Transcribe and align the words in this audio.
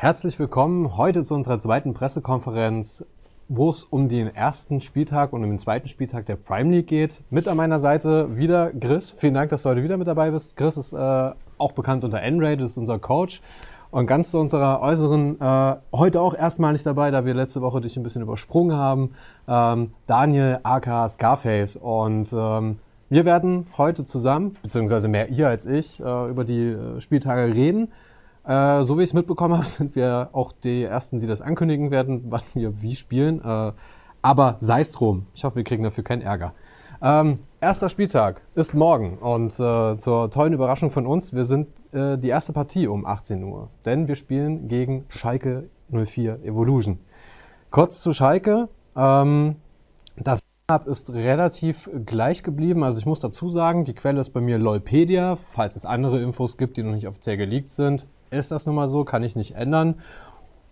Herzlich 0.00 0.38
willkommen 0.38 0.96
heute 0.96 1.24
zu 1.24 1.34
unserer 1.34 1.60
zweiten 1.60 1.92
Pressekonferenz, 1.92 3.04
wo 3.48 3.68
es 3.68 3.84
um 3.84 4.08
den 4.08 4.34
ersten 4.34 4.80
Spieltag 4.80 5.34
und 5.34 5.44
um 5.44 5.50
den 5.50 5.58
zweiten 5.58 5.88
Spieltag 5.88 6.24
der 6.24 6.36
Prime 6.36 6.70
League 6.70 6.86
geht. 6.86 7.22
Mit 7.28 7.46
an 7.46 7.58
meiner 7.58 7.78
Seite 7.78 8.34
wieder 8.34 8.70
Chris. 8.70 9.10
Vielen 9.10 9.34
Dank, 9.34 9.50
dass 9.50 9.62
du 9.62 9.68
heute 9.68 9.82
wieder 9.82 9.98
mit 9.98 10.08
dabei 10.08 10.30
bist. 10.30 10.56
Chris 10.56 10.78
ist 10.78 10.94
äh, 10.94 11.32
auch 11.58 11.72
bekannt 11.72 12.02
unter 12.02 12.18
das 12.22 12.70
ist 12.70 12.78
unser 12.78 12.98
Coach. 12.98 13.42
Und 13.90 14.06
ganz 14.06 14.30
zu 14.30 14.38
unserer 14.38 14.80
äußeren, 14.80 15.38
äh, 15.38 15.76
heute 15.92 16.22
auch 16.22 16.32
erstmalig 16.32 16.82
dabei, 16.82 17.10
da 17.10 17.26
wir 17.26 17.34
letzte 17.34 17.60
Woche 17.60 17.82
dich 17.82 17.98
ein 17.98 18.02
bisschen 18.02 18.22
übersprungen 18.22 18.74
haben, 18.74 19.10
ähm, 19.46 19.92
Daniel 20.06 20.60
aka 20.62 21.10
Scarface. 21.10 21.76
Und 21.76 22.32
ähm, 22.32 22.78
wir 23.10 23.26
werden 23.26 23.66
heute 23.76 24.06
zusammen, 24.06 24.56
beziehungsweise 24.62 25.08
mehr 25.08 25.28
ihr 25.28 25.48
als 25.48 25.66
ich, 25.66 26.00
äh, 26.00 26.30
über 26.30 26.44
die 26.44 26.68
äh, 26.68 27.02
Spieltage 27.02 27.52
reden. 27.54 27.88
Äh, 28.50 28.82
so 28.82 28.98
wie 28.98 29.04
ich 29.04 29.10
es 29.10 29.14
mitbekommen 29.14 29.54
habe, 29.54 29.66
sind 29.66 29.94
wir 29.94 30.30
auch 30.32 30.50
die 30.50 30.82
Ersten, 30.82 31.20
die 31.20 31.28
das 31.28 31.40
ankündigen 31.40 31.92
werden, 31.92 32.24
wann 32.30 32.42
wir 32.54 32.82
wie 32.82 32.96
spielen. 32.96 33.40
Äh, 33.44 33.72
aber 34.22 34.56
sei 34.58 34.80
es 34.80 34.90
drum. 34.90 35.26
Ich 35.34 35.44
hoffe, 35.44 35.56
wir 35.56 35.64
kriegen 35.64 35.84
dafür 35.84 36.02
keinen 36.02 36.22
Ärger. 36.22 36.52
Ähm, 37.00 37.38
erster 37.60 37.88
Spieltag 37.88 38.42
ist 38.56 38.74
morgen 38.74 39.18
und 39.18 39.58
äh, 39.58 39.96
zur 39.96 40.30
tollen 40.30 40.52
Überraschung 40.52 40.90
von 40.90 41.06
uns, 41.06 41.32
wir 41.32 41.44
sind 41.46 41.68
äh, 41.92 42.18
die 42.18 42.28
erste 42.28 42.52
Partie 42.52 42.88
um 42.88 43.06
18 43.06 43.42
Uhr, 43.44 43.70
denn 43.86 44.06
wir 44.06 44.16
spielen 44.16 44.68
gegen 44.68 45.06
Schalke 45.08 45.70
04 45.88 46.44
Evolution. 46.44 46.98
Kurz 47.70 48.02
zu 48.02 48.12
Schalke. 48.12 48.68
Ähm, 48.96 49.56
das 50.16 50.40
ist 50.86 51.14
relativ 51.14 51.88
gleich 52.04 52.42
geblieben. 52.42 52.82
Also 52.84 52.98
ich 52.98 53.06
muss 53.06 53.20
dazu 53.20 53.48
sagen, 53.48 53.84
die 53.84 53.94
Quelle 53.94 54.20
ist 54.20 54.30
bei 54.30 54.40
mir 54.40 54.58
Lolpedia. 54.58 55.36
Falls 55.36 55.76
es 55.76 55.86
andere 55.86 56.20
Infos 56.20 56.58
gibt, 56.58 56.76
die 56.76 56.82
noch 56.82 56.92
nicht 56.92 57.08
offiziell 57.08 57.36
geleakt 57.36 57.70
sind, 57.70 58.06
ist 58.30 58.50
das 58.50 58.66
nun 58.66 58.74
mal 58.74 58.88
so, 58.88 59.04
kann 59.04 59.22
ich 59.22 59.36
nicht 59.36 59.54
ändern. 59.54 59.96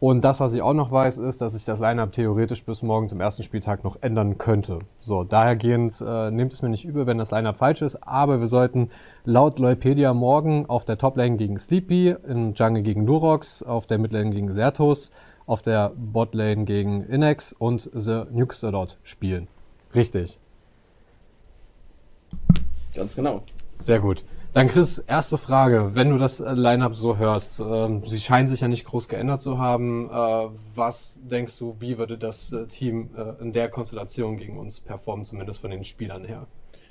Und 0.00 0.24
das, 0.24 0.38
was 0.38 0.54
ich 0.54 0.62
auch 0.62 0.74
noch 0.74 0.92
weiß, 0.92 1.18
ist, 1.18 1.40
dass 1.40 1.56
ich 1.56 1.64
das 1.64 1.80
Lineup 1.80 2.12
theoretisch 2.12 2.64
bis 2.64 2.82
morgen 2.82 3.08
zum 3.08 3.20
ersten 3.20 3.42
Spieltag 3.42 3.82
noch 3.82 3.96
ändern 4.00 4.38
könnte. 4.38 4.78
So, 5.00 5.24
dahergehend 5.24 6.00
äh, 6.00 6.30
nehmt 6.30 6.52
es 6.52 6.62
mir 6.62 6.68
nicht 6.68 6.84
übel, 6.84 7.08
wenn 7.08 7.18
das 7.18 7.32
Lineup 7.32 7.56
falsch 7.56 7.82
ist, 7.82 7.96
aber 8.06 8.38
wir 8.38 8.46
sollten 8.46 8.90
laut 9.24 9.58
Leupedia 9.58 10.14
morgen 10.14 10.66
auf 10.66 10.84
der 10.84 10.98
Toplane 10.98 11.36
gegen 11.36 11.58
Sleepy, 11.58 12.14
im 12.28 12.54
Jungle 12.54 12.82
gegen 12.82 13.06
Lurox, 13.06 13.64
auf 13.64 13.86
der 13.86 13.98
Midlane 13.98 14.30
gegen 14.30 14.52
Zertos, 14.52 15.10
auf 15.46 15.62
der 15.62 15.92
Botlane 15.96 16.64
gegen 16.64 17.02
Inex 17.02 17.52
und 17.52 17.90
The 17.92 18.24
Nuxalot 18.30 18.98
spielen. 19.02 19.48
Richtig. 19.94 20.38
Ganz 22.94 23.16
genau. 23.16 23.42
Sehr 23.74 23.98
gut. 23.98 24.22
Dann 24.58 24.66
Chris, 24.66 24.98
erste 24.98 25.38
Frage. 25.38 25.94
Wenn 25.94 26.10
du 26.10 26.18
das 26.18 26.40
äh, 26.40 26.52
Line-Up 26.52 26.96
so 26.96 27.16
hörst, 27.16 27.60
äh, 27.60 28.00
sie 28.02 28.18
scheinen 28.18 28.48
sich 28.48 28.62
ja 28.62 28.66
nicht 28.66 28.84
groß 28.86 29.08
geändert 29.08 29.40
zu 29.40 29.58
haben. 29.58 30.10
Äh, 30.10 30.48
was 30.74 31.20
denkst 31.22 31.56
du, 31.60 31.76
wie 31.78 31.96
würde 31.96 32.18
das 32.18 32.52
äh, 32.52 32.66
Team 32.66 33.10
äh, 33.16 33.40
in 33.40 33.52
der 33.52 33.68
Konstellation 33.68 34.36
gegen 34.36 34.58
uns 34.58 34.80
performen, 34.80 35.26
zumindest 35.26 35.60
von 35.60 35.70
den 35.70 35.84
Spielern 35.84 36.24
her? 36.24 36.48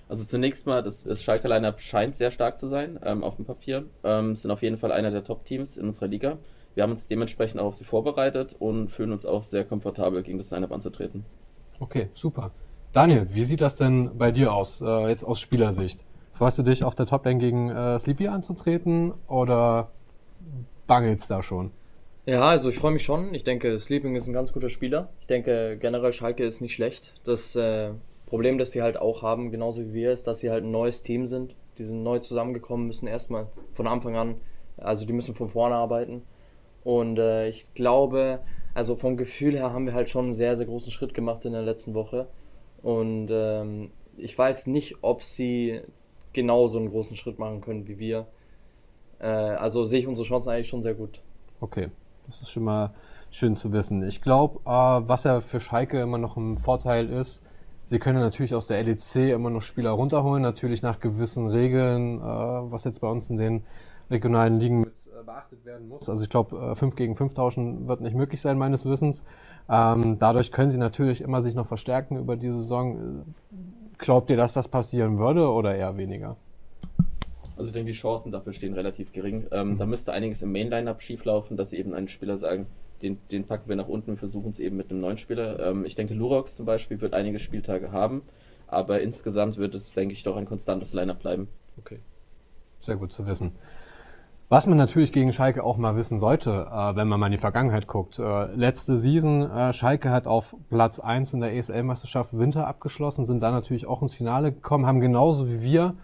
Also 0.08 0.24
zunächst 0.24 0.66
mal, 0.66 0.82
das, 0.82 1.04
das 1.04 1.22
Schalke 1.22 1.50
Line-Up 1.50 1.82
scheint 1.82 2.16
sehr 2.16 2.32
stark 2.32 2.58
zu 2.58 2.70
sein 2.70 3.02
ähm, 3.04 3.22
auf 3.22 3.36
dem 3.36 3.44
Papier. 3.44 3.84
Ähm, 4.06 4.38
sind 4.38 4.50
auf 4.50 4.62
jeden 4.62 4.78
Fall 4.78 4.94
einer 4.94 5.12
der 5.12 5.26
Top-Teams 5.26 5.76
in 5.76 5.88
unserer 5.88 6.08
Liga. 6.08 6.38
Wir 6.74 6.84
haben 6.84 6.92
uns 6.92 7.10
dementsprechend 7.10 7.60
auch 7.60 7.66
auf 7.66 7.76
sie 7.76 7.84
vorbereitet 7.84 8.56
und 8.60 8.92
fühlen 8.92 9.12
uns 9.12 9.26
auch 9.26 9.44
sehr 9.44 9.66
komfortabel, 9.66 10.24
gegen 10.24 10.38
das 10.38 10.52
Line-Up 10.52 10.72
anzutreten. 10.72 11.26
Okay, 11.82 12.08
super. 12.14 12.52
Daniel, 12.94 13.28
wie 13.34 13.44
sieht 13.44 13.60
das 13.60 13.76
denn 13.76 14.12
bei 14.18 14.32
dir 14.32 14.54
aus, 14.54 14.82
äh, 14.82 15.10
jetzt 15.10 15.26
aus 15.26 15.42
Spielersicht? 15.42 16.06
Freust 16.38 16.60
du 16.60 16.62
dich 16.62 16.84
auf 16.84 16.94
der 16.94 17.08
Toplane 17.08 17.40
gegen 17.40 17.72
äh, 17.72 17.98
Sleepy 17.98 18.28
anzutreten 18.28 19.12
oder 19.28 19.90
bangelst 20.86 21.32
da 21.32 21.42
schon? 21.42 21.72
Ja, 22.28 22.42
also 22.44 22.70
ich 22.70 22.78
freue 22.78 22.92
mich 22.92 23.02
schon. 23.02 23.34
Ich 23.34 23.44
denke, 23.44 23.80
Sleeping 23.80 24.16
ist 24.16 24.28
ein 24.28 24.34
ganz 24.34 24.54
guter 24.54 24.70
Spieler. 24.70 25.10
Ich 25.20 25.26
denke, 25.26 25.80
generell 25.80 26.14
Schalke 26.14 26.44
ist 26.44 26.62
nicht 26.62 26.76
schlecht. 26.76 27.16
Das 27.24 27.56
äh, 27.56 27.90
Problem, 28.28 28.60
das 28.60 28.70
sie 28.70 28.84
halt 28.84 28.98
auch 28.98 29.24
haben, 29.24 29.50
genauso 29.50 29.82
wie 29.82 29.94
wir, 29.94 30.12
ist, 30.12 30.28
dass 30.28 30.40
sie 30.40 30.52
halt 30.52 30.64
ein 30.64 30.70
neues 30.70 31.02
Team 31.02 31.26
sind. 31.26 31.56
Die 31.80 31.86
sind 31.86 32.04
neu 32.04 32.20
zusammengekommen, 32.20 32.86
müssen 32.86 33.08
erstmal 33.08 33.48
von 33.74 33.88
Anfang 33.88 34.16
an, 34.16 34.36
also 34.78 35.08
die 35.08 35.14
müssen 35.14 35.34
von 35.34 35.50
vorne 35.50 35.74
arbeiten. 35.74 36.22
Und 36.84 37.18
äh, 37.18 37.50
ich 37.50 37.66
glaube, 37.74 38.42
also 38.76 38.96
vom 38.96 39.18
Gefühl 39.18 39.56
her 39.56 39.74
haben 39.74 39.88
wir 39.88 39.96
halt 39.96 40.12
schon 40.12 40.26
einen 40.26 40.34
sehr, 40.36 40.56
sehr 40.56 40.68
großen 40.68 40.92
Schritt 40.92 41.16
gemacht 41.16 41.46
in 41.46 41.54
der 41.54 41.64
letzten 41.64 41.96
Woche. 41.96 42.28
Und 42.84 43.30
ähm, 43.32 43.90
ich 44.18 44.38
weiß 44.38 44.68
nicht, 44.68 44.98
ob 45.02 45.24
sie 45.24 45.82
genauso 46.38 46.78
einen 46.78 46.92
großen 46.92 47.18
Schritt 47.18 47.40
machen 47.40 47.62
können 47.62 47.88
wie 47.88 47.98
wir. 47.98 48.28
Äh, 49.20 49.26
also 49.26 49.84
sehe 49.84 50.00
ich 50.00 50.08
unsere 50.08 50.28
Chancen 50.28 50.52
eigentlich 50.52 50.70
schon 50.70 50.84
sehr 50.84 50.94
gut. 50.94 51.22
Okay, 51.60 51.90
das 52.28 52.42
ist 52.42 52.52
schon 52.52 52.64
mal 52.64 52.94
schön 53.32 53.56
zu 53.56 53.74
wissen. 53.74 54.08
Ich 54.08 54.22
glaube, 54.22 54.60
äh, 54.66 54.70
was 54.70 55.24
ja 55.24 55.42
für 55.42 55.60
Schalke 55.60 56.00
immer 56.00 56.20
noch 56.20 56.38
ein 56.38 56.60
Vorteil 56.60 57.10
ist, 57.10 57.44
sie 57.88 57.98
können 57.98 58.20
natürlich 58.20 58.54
aus 58.54 58.68
der 58.68 58.84
LEC 58.84 59.34
immer 59.34 59.50
noch 59.50 59.64
Spieler 59.64 59.92
runterholen, 59.92 60.44
natürlich 60.44 60.84
nach 60.84 61.00
gewissen 61.00 61.50
Regeln, 61.50 62.20
äh, 62.20 62.22
was 62.24 62.84
jetzt 62.84 63.02
bei 63.02 63.10
uns 63.10 63.32
in 63.32 63.38
den 63.38 63.64
regionalen 64.12 64.60
Ligen 64.60 64.82
mit 64.82 64.94
äh, 65.08 65.24
beachtet 65.26 65.66
werden 65.66 65.90
muss. 65.90 66.08
Also 66.08 66.24
ich 66.24 66.30
glaube, 66.30 66.76
5 66.76 66.94
äh, 66.94 66.96
gegen 66.96 67.16
5 67.16 67.34
tauschen 67.34 67.88
wird 67.88 68.02
nicht 68.02 68.16
möglich 68.16 68.42
sein, 68.42 68.60
meines 68.60 68.86
Wissens. 68.86 69.24
Ähm, 69.68 70.18
dadurch 70.20 70.52
können 70.52 70.70
sie 70.70 70.78
natürlich 70.78 71.22
immer 71.22 71.42
sich 71.42 71.56
noch 71.56 71.68
verstärken 71.68 72.16
über 72.18 72.38
die 72.38 72.52
Saison. 72.52 73.26
Glaubt 73.98 74.30
ihr, 74.30 74.38
dass 74.38 74.54
das 74.54 74.68
passieren 74.68 75.18
würde 75.18 75.50
oder 75.50 75.76
eher 75.76 75.98
weniger? 75.98 76.38
Also 77.56 77.70
ich 77.70 77.74
denke, 77.74 77.92
die 77.92 77.98
Chancen 77.98 78.32
dafür 78.32 78.54
stehen 78.54 78.74
relativ 78.74 79.12
gering. 79.12 79.48
Ähm, 79.52 79.72
mhm. 79.72 79.78
Da 79.78 79.86
müsste 79.86 80.14
einiges 80.14 80.42
im 80.44 80.52
Main-Line-Up 80.52 81.02
schieflaufen, 81.02 81.58
dass 81.58 81.72
sie 81.72 81.78
eben 81.78 81.94
einen 81.94 82.08
Spieler 82.08 82.38
sagen, 82.38 82.68
den, 83.02 83.20
den 83.32 83.46
packen 83.46 83.70
wir 83.70 83.76
nach 83.76 83.88
unten 83.88 84.12
und 84.12 84.18
versuchen 84.18 84.52
es 84.52 84.60
eben 84.60 84.78
mit 84.78 84.92
einem 84.92 85.02
neuen 85.02 85.18
Spieler. 85.18 85.60
Ähm, 85.60 85.86
ich 85.86 85.96
denke, 85.96 86.14
Lurox 86.14 86.56
zum 86.56 86.66
Beispiel 86.66 87.02
wird 87.02 87.14
einige 87.14 87.40
Spieltage 87.40 87.92
haben, 87.92 88.22
aber 88.68 89.02
insgesamt 89.02 89.58
wird 89.58 89.74
es, 89.76 89.94
denke 89.94 90.14
ich, 90.14 90.24
doch 90.24 90.36
ein 90.36 90.46
konstantes 90.46 90.94
Line-Up 90.94 91.20
bleiben. 91.20 91.48
Okay. 91.78 92.00
Sehr 92.82 92.96
gut 92.96 93.12
zu 93.12 93.26
wissen. 93.26 93.54
Was 94.50 94.66
man 94.66 94.78
natürlich 94.78 95.12
gegen 95.12 95.34
Schalke 95.34 95.62
auch 95.62 95.76
mal 95.76 95.98
wissen 95.98 96.18
sollte, 96.18 96.70
äh, 96.72 96.96
wenn 96.96 97.10
man 97.10 97.20
mal 97.20 97.26
in 97.26 97.34
die 97.34 97.38
Vergangenheit 97.38 97.86
guckt. 97.86 98.18
Äh, 98.18 98.46
letzte 98.56 98.96
Season, 98.96 99.42
äh, 99.42 99.74
Schalke 99.74 100.10
hat 100.10 100.26
auf 100.26 100.56
Platz 100.70 101.02
1 101.02 101.34
in 101.34 101.42
der 101.42 101.54
ESL-Meisterschaft 101.54 102.30
Winter 102.32 102.66
abgeschlossen, 102.66 103.26
sind 103.26 103.44
dann 103.44 103.54
natürlich 103.54 103.88
auch 103.88 104.02
ins 104.02 104.14
Finale 104.14 104.54
gekommen, 104.54 104.86
haben 104.86 105.02
genauso 105.02 105.50
wie 105.50 105.62
wir, 105.62 105.96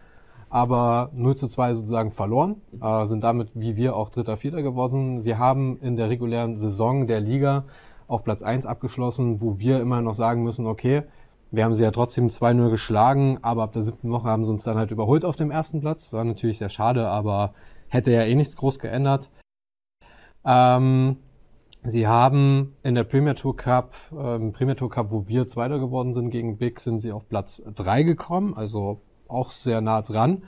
aber 0.50 1.10
0 1.14 1.38
zu 1.38 1.48
2 1.48 1.76
sozusagen 1.76 2.12
verloren, 2.12 2.58
äh, 2.82 3.06
sind 3.06 3.24
damit 3.24 3.50
wie 3.54 3.78
wir 3.78 3.96
auch 3.96 4.10
Dritter, 4.10 4.36
Vierter 4.36 4.62
geworden. 4.62 5.22
Sie 5.22 5.38
haben 5.38 5.80
in 5.80 5.96
der 5.96 6.10
regulären 6.10 6.58
Saison 6.58 7.08
der 7.08 7.22
Liga 7.22 7.64
auf 8.10 8.26
Platz 8.26 8.44
1 8.44 8.66
abgeschlossen, 8.66 9.40
wo 9.40 9.58
wir 9.58 9.80
immer 9.80 10.02
noch 10.02 10.16
sagen 10.16 10.44
müssen, 10.44 10.68
okay, 10.68 11.04
wir 11.52 11.64
haben 11.64 11.76
sie 11.76 11.84
ja 11.84 11.92
trotzdem 11.92 12.28
2-0 12.28 12.72
geschlagen, 12.72 13.38
aber 13.42 13.64
ab 13.64 13.72
der 13.72 13.84
siebten 13.84 14.12
Woche 14.12 14.28
haben 14.28 14.44
sie 14.44 14.52
uns 14.52 14.64
dann 14.64 14.76
halt 14.76 14.92
überholt 14.92 15.24
auf 15.24 15.38
dem 15.38 15.50
ersten 15.50 15.80
Platz. 15.80 16.12
War 16.12 16.26
natürlich 16.26 16.58
sehr 16.58 16.70
schade, 16.70 17.08
aber 17.08 17.54
hätte 17.94 18.12
ja 18.12 18.24
eh 18.24 18.36
nichts 18.36 18.58
groß 18.58 18.80
geändert. 18.80 19.30
Ähm, 20.44 21.18
sie 21.84 22.08
haben 22.08 22.76
in 22.84 22.96
der 22.96 23.04
Premier 23.04 23.36
Tour 23.36 23.56
Cup, 23.56 23.94
ähm, 24.12 24.52
Premier 24.52 24.76
Tour 24.76 24.90
Cup, 24.90 25.12
wo 25.12 25.28
wir 25.28 25.48
Zweiter 25.48 25.80
geworden 25.80 26.14
sind 26.14 26.32
gegen 26.32 26.58
Big, 26.58 26.80
sind 26.80 27.00
sie 27.00 27.12
auf 27.12 27.30
Platz 27.30 27.62
3 27.76 28.04
gekommen, 28.04 28.56
also 28.56 29.02
auch 29.28 29.52
sehr 29.52 29.82
nah 29.82 30.02
dran. 30.02 30.44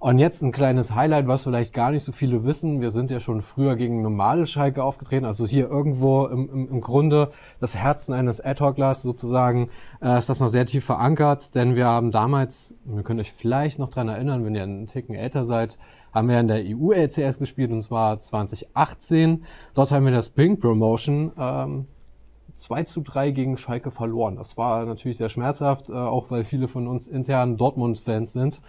Und 0.00 0.18
jetzt 0.18 0.42
ein 0.42 0.52
kleines 0.52 0.94
Highlight, 0.94 1.26
was 1.26 1.42
vielleicht 1.42 1.74
gar 1.74 1.90
nicht 1.90 2.04
so 2.04 2.12
viele 2.12 2.44
wissen. 2.44 2.80
Wir 2.80 2.92
sind 2.92 3.10
ja 3.10 3.18
schon 3.18 3.42
früher 3.42 3.74
gegen 3.74 4.00
normale 4.00 4.46
Schalke 4.46 4.84
aufgetreten, 4.84 5.24
also 5.24 5.44
hier 5.44 5.68
irgendwo 5.68 6.26
im, 6.26 6.48
im, 6.48 6.68
im 6.68 6.80
Grunde 6.80 7.32
das 7.58 7.76
Herzen 7.76 8.12
eines 8.12 8.40
Ad-Hoc-Glas 8.40 9.02
sozusagen, 9.02 9.70
äh, 10.00 10.16
ist 10.16 10.28
das 10.28 10.38
noch 10.38 10.48
sehr 10.48 10.66
tief 10.66 10.84
verankert, 10.84 11.52
denn 11.56 11.74
wir 11.74 11.86
haben 11.86 12.12
damals, 12.12 12.76
ihr 12.94 13.02
könnt 13.02 13.20
euch 13.20 13.32
vielleicht 13.32 13.80
noch 13.80 13.88
dran 13.88 14.08
erinnern, 14.08 14.44
wenn 14.44 14.54
ihr 14.54 14.62
einen 14.62 14.86
Ticken 14.86 15.16
älter 15.16 15.44
seid, 15.44 15.78
haben 16.14 16.28
wir 16.28 16.38
in 16.38 16.46
der 16.46 16.62
EU-LCS 16.64 17.40
gespielt 17.40 17.72
und 17.72 17.82
zwar 17.82 18.20
2018. 18.20 19.44
Dort 19.74 19.90
haben 19.90 20.04
wir 20.04 20.12
das 20.12 20.30
Pink 20.30 20.60
Promotion 20.60 21.32
ähm, 21.36 21.86
2 22.54 22.84
zu 22.84 23.00
3 23.00 23.32
gegen 23.32 23.56
Schalke 23.56 23.90
verloren. 23.90 24.36
Das 24.36 24.56
war 24.56 24.84
natürlich 24.84 25.18
sehr 25.18 25.28
schmerzhaft, 25.28 25.90
äh, 25.90 25.94
auch 25.94 26.30
weil 26.30 26.44
viele 26.44 26.68
von 26.68 26.86
uns 26.86 27.08
intern 27.08 27.56
Dortmund-Fans 27.56 28.32
sind. 28.32 28.60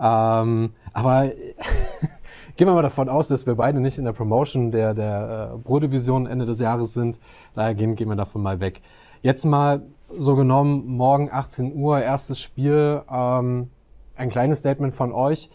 Ähm, 0.00 0.72
aber 0.92 1.24
gehen 2.56 2.66
wir 2.66 2.74
mal 2.74 2.82
davon 2.82 3.08
aus, 3.08 3.28
dass 3.28 3.46
wir 3.46 3.54
beide 3.54 3.80
nicht 3.80 3.98
in 3.98 4.04
der 4.04 4.12
Promotion 4.12 4.70
der, 4.70 4.94
der 4.94 5.52
äh, 5.54 5.58
Pro-Division 5.58 6.26
Ende 6.26 6.46
des 6.46 6.58
Jahres 6.58 6.94
sind. 6.94 7.20
Daher 7.54 7.74
gehen, 7.74 7.96
gehen 7.96 8.08
wir 8.08 8.16
davon 8.16 8.42
mal 8.42 8.60
weg. 8.60 8.80
Jetzt 9.22 9.44
mal 9.44 9.82
so 10.16 10.34
genommen, 10.34 10.86
morgen 10.86 11.28
18 11.30 11.74
Uhr, 11.76 12.00
erstes 12.00 12.40
Spiel. 12.40 13.02
Ähm, 13.12 13.68
ein 14.16 14.30
kleines 14.30 14.60
Statement 14.60 14.94
von 14.94 15.12
euch. 15.12 15.50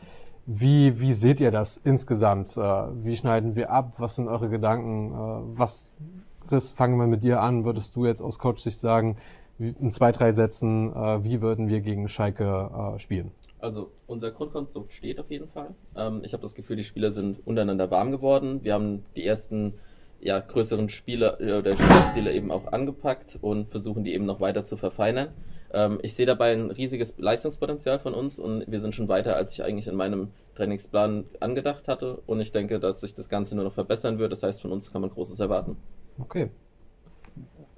Wie, 0.46 1.00
wie 1.00 1.14
seht 1.14 1.40
ihr 1.40 1.50
das 1.50 1.78
insgesamt? 1.78 2.56
Äh, 2.56 2.62
wie 3.04 3.18
schneiden 3.18 3.56
wir 3.56 3.72
ab? 3.72 3.94
Was 3.98 4.16
sind 4.16 4.28
eure 4.28 4.50
Gedanken? 4.50 5.12
Äh, 5.12 5.58
was, 5.60 5.92
Chris, 6.48 6.70
fangen 6.70 7.00
wir 7.00 7.08
mit 7.08 7.24
dir 7.24 7.42
an. 7.42 7.66
Würdest 7.66 7.96
du 7.96 8.06
jetzt 8.06 8.22
aus 8.22 8.38
Coach-Sicht 8.38 8.78
sagen, 8.78 9.18
in 9.58 9.92
zwei, 9.92 10.12
drei 10.12 10.34
Sätzen, 10.34 10.94
äh, 10.94 11.24
wie 11.24 11.42
würden 11.42 11.68
wir 11.68 11.82
gegen 11.82 12.08
Schalke 12.10 12.96
spielen? 12.98 13.32
Also 13.66 13.90
unser 14.06 14.30
Grundkonstrukt 14.30 14.94
steht 14.94 15.20
auf 15.20 15.32
jeden 15.32 15.48
Fall. 15.48 15.74
Ähm, 15.98 16.22
ich 16.24 16.34
habe 16.34 16.42
das 16.42 16.54
Gefühl, 16.54 16.76
die 16.76 16.84
Spieler 16.84 17.12
sind 17.12 17.40
untereinander 17.48 17.90
warm 17.90 18.12
geworden. 18.12 18.64
Wir 18.64 18.76
haben 18.76 19.04
die 19.16 19.26
ersten 19.26 19.74
ja, 20.22 20.40
größeren 20.40 20.88
Spieler 20.88 21.42
äh, 21.42 21.58
oder 21.58 21.76
Spielstile 21.76 22.32
eben 22.32 22.52
auch 22.52 22.72
angepackt 22.72 23.40
und 23.42 23.68
versuchen 23.72 24.04
die 24.04 24.14
eben 24.14 24.26
noch 24.26 24.40
weiter 24.40 24.66
zu 24.66 24.78
verfeinern. 24.78 25.30
Ähm, 25.74 25.98
ich 26.04 26.14
sehe 26.14 26.28
dabei 26.28 26.54
ein 26.54 26.70
riesiges 26.70 27.16
Leistungspotenzial 27.18 27.98
von 27.98 28.14
uns 28.14 28.38
und 28.38 28.66
wir 28.68 28.82
sind 28.82 28.94
schon 28.94 29.08
weiter, 29.08 29.36
als 29.36 29.54
ich 29.54 29.64
eigentlich 29.64 29.88
in 29.88 29.96
meinem 29.96 30.28
Trainingsplan 30.54 31.26
angedacht 31.40 31.88
hatte. 31.88 32.20
Und 32.28 32.42
ich 32.42 32.52
denke, 32.52 32.80
dass 32.80 33.02
sich 33.02 33.16
das 33.16 33.30
Ganze 33.30 33.56
nur 33.56 33.66
noch 33.66 33.74
verbessern 33.74 34.20
wird. 34.20 34.32
Das 34.32 34.44
heißt, 34.44 34.62
von 34.62 34.72
uns 34.72 34.92
kann 34.92 35.02
man 35.02 35.10
Großes 35.10 35.40
erwarten. 35.40 35.76
Okay. 36.20 36.52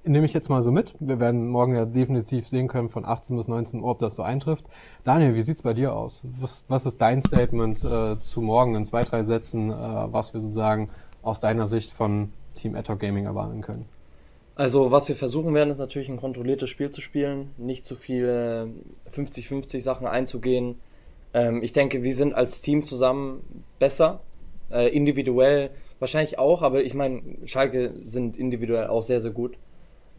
Nehme 0.07 0.25
ich 0.25 0.33
jetzt 0.33 0.49
mal 0.49 0.63
so 0.63 0.71
mit. 0.71 0.93
Wir 0.99 1.19
werden 1.19 1.49
morgen 1.49 1.75
ja 1.75 1.85
definitiv 1.85 2.47
sehen 2.47 2.67
können 2.67 2.89
von 2.89 3.03
18 3.03 3.35
bis 3.35 3.47
19 3.47 3.81
Uhr, 3.81 3.89
ob 3.89 3.99
das 3.99 4.15
so 4.15 4.23
eintrifft. 4.23 4.65
Daniel, 5.03 5.35
wie 5.35 5.41
sieht's 5.41 5.61
bei 5.61 5.73
dir 5.73 5.93
aus? 5.93 6.25
Was, 6.39 6.63
was 6.67 6.85
ist 6.85 7.01
dein 7.01 7.21
Statement 7.21 7.83
äh, 7.83 8.17
zu 8.17 8.41
morgen 8.41 8.75
in 8.75 8.85
zwei, 8.85 9.03
drei 9.03 9.23
Sätzen, 9.23 9.69
äh, 9.69 9.75
was 9.75 10.33
wir 10.33 10.39
sozusagen 10.39 10.89
aus 11.21 11.39
deiner 11.39 11.67
Sicht 11.67 11.91
von 11.91 12.31
Team 12.53 12.75
Adhoc 12.75 12.99
Gaming 12.99 13.25
erwarten 13.25 13.61
können? 13.61 13.85
Also, 14.55 14.91
was 14.91 15.07
wir 15.07 15.15
versuchen 15.15 15.53
werden, 15.53 15.69
ist 15.69 15.77
natürlich 15.77 16.09
ein 16.09 16.17
kontrolliertes 16.17 16.69
Spiel 16.69 16.89
zu 16.89 17.01
spielen, 17.01 17.51
nicht 17.57 17.85
zu 17.85 17.95
viele 17.95 18.69
50-50 19.13 19.81
Sachen 19.81 20.07
einzugehen. 20.07 20.79
Ähm, 21.33 21.61
ich 21.61 21.73
denke, 21.73 22.01
wir 22.01 22.15
sind 22.15 22.33
als 22.33 22.61
Team 22.61 22.83
zusammen 22.83 23.63
besser, 23.77 24.21
äh, 24.71 24.87
individuell 24.89 25.69
wahrscheinlich 25.99 26.39
auch, 26.39 26.61
aber 26.61 26.83
ich 26.83 26.93
meine, 26.93 27.21
Schalke 27.45 27.93
sind 28.05 28.37
individuell 28.37 28.87
auch 28.87 29.03
sehr, 29.03 29.21
sehr 29.21 29.31
gut. 29.31 29.57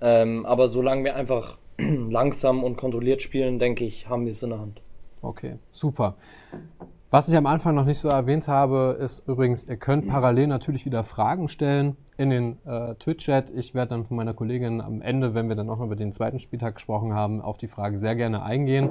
Ähm, 0.00 0.46
aber 0.46 0.68
solange 0.68 1.04
wir 1.04 1.16
einfach 1.16 1.58
langsam 1.78 2.64
und 2.64 2.76
kontrolliert 2.76 3.22
spielen, 3.22 3.58
denke 3.58 3.84
ich, 3.84 4.08
haben 4.08 4.24
wir 4.24 4.32
es 4.32 4.42
in 4.42 4.50
der 4.50 4.60
Hand. 4.60 4.82
Okay, 5.22 5.58
super. 5.72 6.16
Was 7.10 7.28
ich 7.28 7.36
am 7.36 7.46
Anfang 7.46 7.74
noch 7.74 7.86
nicht 7.86 7.98
so 7.98 8.08
erwähnt 8.08 8.48
habe, 8.48 8.98
ist 9.00 9.26
übrigens, 9.26 9.64
ihr 9.64 9.78
könnt 9.78 10.08
parallel 10.08 10.46
natürlich 10.46 10.84
wieder 10.84 11.04
Fragen 11.04 11.48
stellen 11.48 11.96
in 12.18 12.28
den 12.28 12.58
äh, 12.66 12.96
Twitch-Chat. 12.96 13.50
Ich 13.50 13.74
werde 13.74 13.90
dann 13.90 14.04
von 14.04 14.18
meiner 14.18 14.34
Kollegin 14.34 14.82
am 14.82 15.00
Ende, 15.00 15.34
wenn 15.34 15.48
wir 15.48 15.56
dann 15.56 15.68
noch 15.68 15.80
über 15.80 15.96
den 15.96 16.12
zweiten 16.12 16.38
Spieltag 16.38 16.74
gesprochen 16.74 17.14
haben, 17.14 17.40
auf 17.40 17.56
die 17.56 17.68
Frage 17.68 17.96
sehr 17.96 18.14
gerne 18.14 18.42
eingehen. 18.42 18.90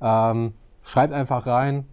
Ähm, 0.00 0.54
schreibt 0.82 1.12
einfach 1.12 1.46
rein, 1.46 1.84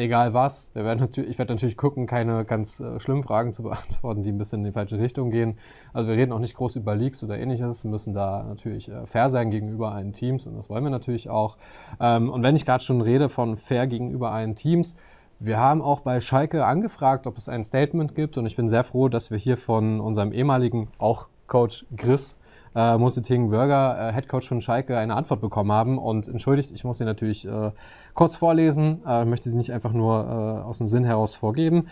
egal 0.00 0.34
was. 0.34 0.70
Wir 0.74 0.84
werden 0.84 0.98
natürlich, 0.98 1.30
ich 1.30 1.38
werde 1.38 1.54
natürlich 1.54 1.76
gucken, 1.76 2.06
keine 2.06 2.44
ganz 2.44 2.80
äh, 2.80 2.98
schlimmen 2.98 3.22
Fragen 3.22 3.52
zu 3.52 3.62
beantworten, 3.62 4.22
die 4.22 4.32
ein 4.32 4.38
bisschen 4.38 4.60
in 4.60 4.64
die 4.64 4.72
falsche 4.72 4.98
Richtung 4.98 5.30
gehen. 5.30 5.58
Also 5.92 6.08
wir 6.08 6.16
reden 6.16 6.32
auch 6.32 6.38
nicht 6.38 6.56
groß 6.56 6.76
über 6.76 6.96
Leaks 6.96 7.22
oder 7.22 7.38
ähnliches, 7.38 7.84
müssen 7.84 8.14
da 8.14 8.42
natürlich 8.42 8.88
äh, 8.88 9.06
fair 9.06 9.30
sein 9.30 9.50
gegenüber 9.50 9.92
allen 9.92 10.12
Teams 10.12 10.46
und 10.46 10.56
das 10.56 10.68
wollen 10.70 10.82
wir 10.82 10.90
natürlich 10.90 11.28
auch. 11.28 11.56
Ähm, 12.00 12.30
und 12.30 12.42
wenn 12.42 12.56
ich 12.56 12.64
gerade 12.64 12.82
schon 12.82 13.00
rede 13.00 13.28
von 13.28 13.56
fair 13.56 13.86
gegenüber 13.86 14.32
allen 14.32 14.54
Teams, 14.54 14.96
wir 15.38 15.58
haben 15.58 15.80
auch 15.80 16.00
bei 16.00 16.20
Schalke 16.20 16.66
angefragt, 16.66 17.26
ob 17.26 17.38
es 17.38 17.48
ein 17.48 17.64
Statement 17.64 18.14
gibt 18.14 18.36
und 18.36 18.46
ich 18.46 18.56
bin 18.56 18.68
sehr 18.68 18.84
froh, 18.84 19.08
dass 19.08 19.30
wir 19.30 19.38
hier 19.38 19.56
von 19.56 20.00
unserem 20.00 20.32
ehemaligen, 20.32 20.88
auch 20.98 21.28
Coach 21.46 21.86
Chris 21.96 22.36
äh, 22.74 22.96
Museting 22.96 23.50
Burger, 23.50 24.10
äh, 24.10 24.12
Head 24.12 24.28
Coach 24.28 24.48
von 24.48 24.60
Schalke, 24.60 24.96
eine 24.96 25.14
Antwort 25.14 25.40
bekommen 25.40 25.72
haben. 25.72 25.98
Und 25.98 26.28
entschuldigt, 26.28 26.70
ich 26.72 26.84
muss 26.84 26.98
sie 26.98 27.04
natürlich 27.04 27.46
äh, 27.46 27.70
kurz 28.14 28.36
vorlesen, 28.36 29.02
äh, 29.06 29.24
möchte 29.24 29.50
sie 29.50 29.56
nicht 29.56 29.72
einfach 29.72 29.92
nur 29.92 30.24
äh, 30.24 30.66
aus 30.66 30.78
dem 30.78 30.88
Sinn 30.90 31.04
heraus 31.04 31.36
vorgeben. 31.36 31.88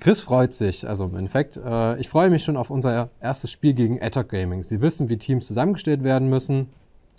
Chris 0.00 0.20
freut 0.20 0.52
sich, 0.52 0.88
also 0.88 1.06
im 1.06 1.16
Endeffekt, 1.16 1.56
äh, 1.56 1.98
ich 1.98 2.08
freue 2.08 2.30
mich 2.30 2.44
schon 2.44 2.56
auf 2.56 2.70
unser 2.70 3.10
erstes 3.20 3.50
Spiel 3.50 3.74
gegen 3.74 4.00
Attack 4.00 4.28
Gaming. 4.28 4.62
Sie 4.62 4.80
wissen, 4.80 5.08
wie 5.08 5.18
Teams 5.18 5.46
zusammengestellt 5.46 6.04
werden 6.04 6.28
müssen. 6.28 6.68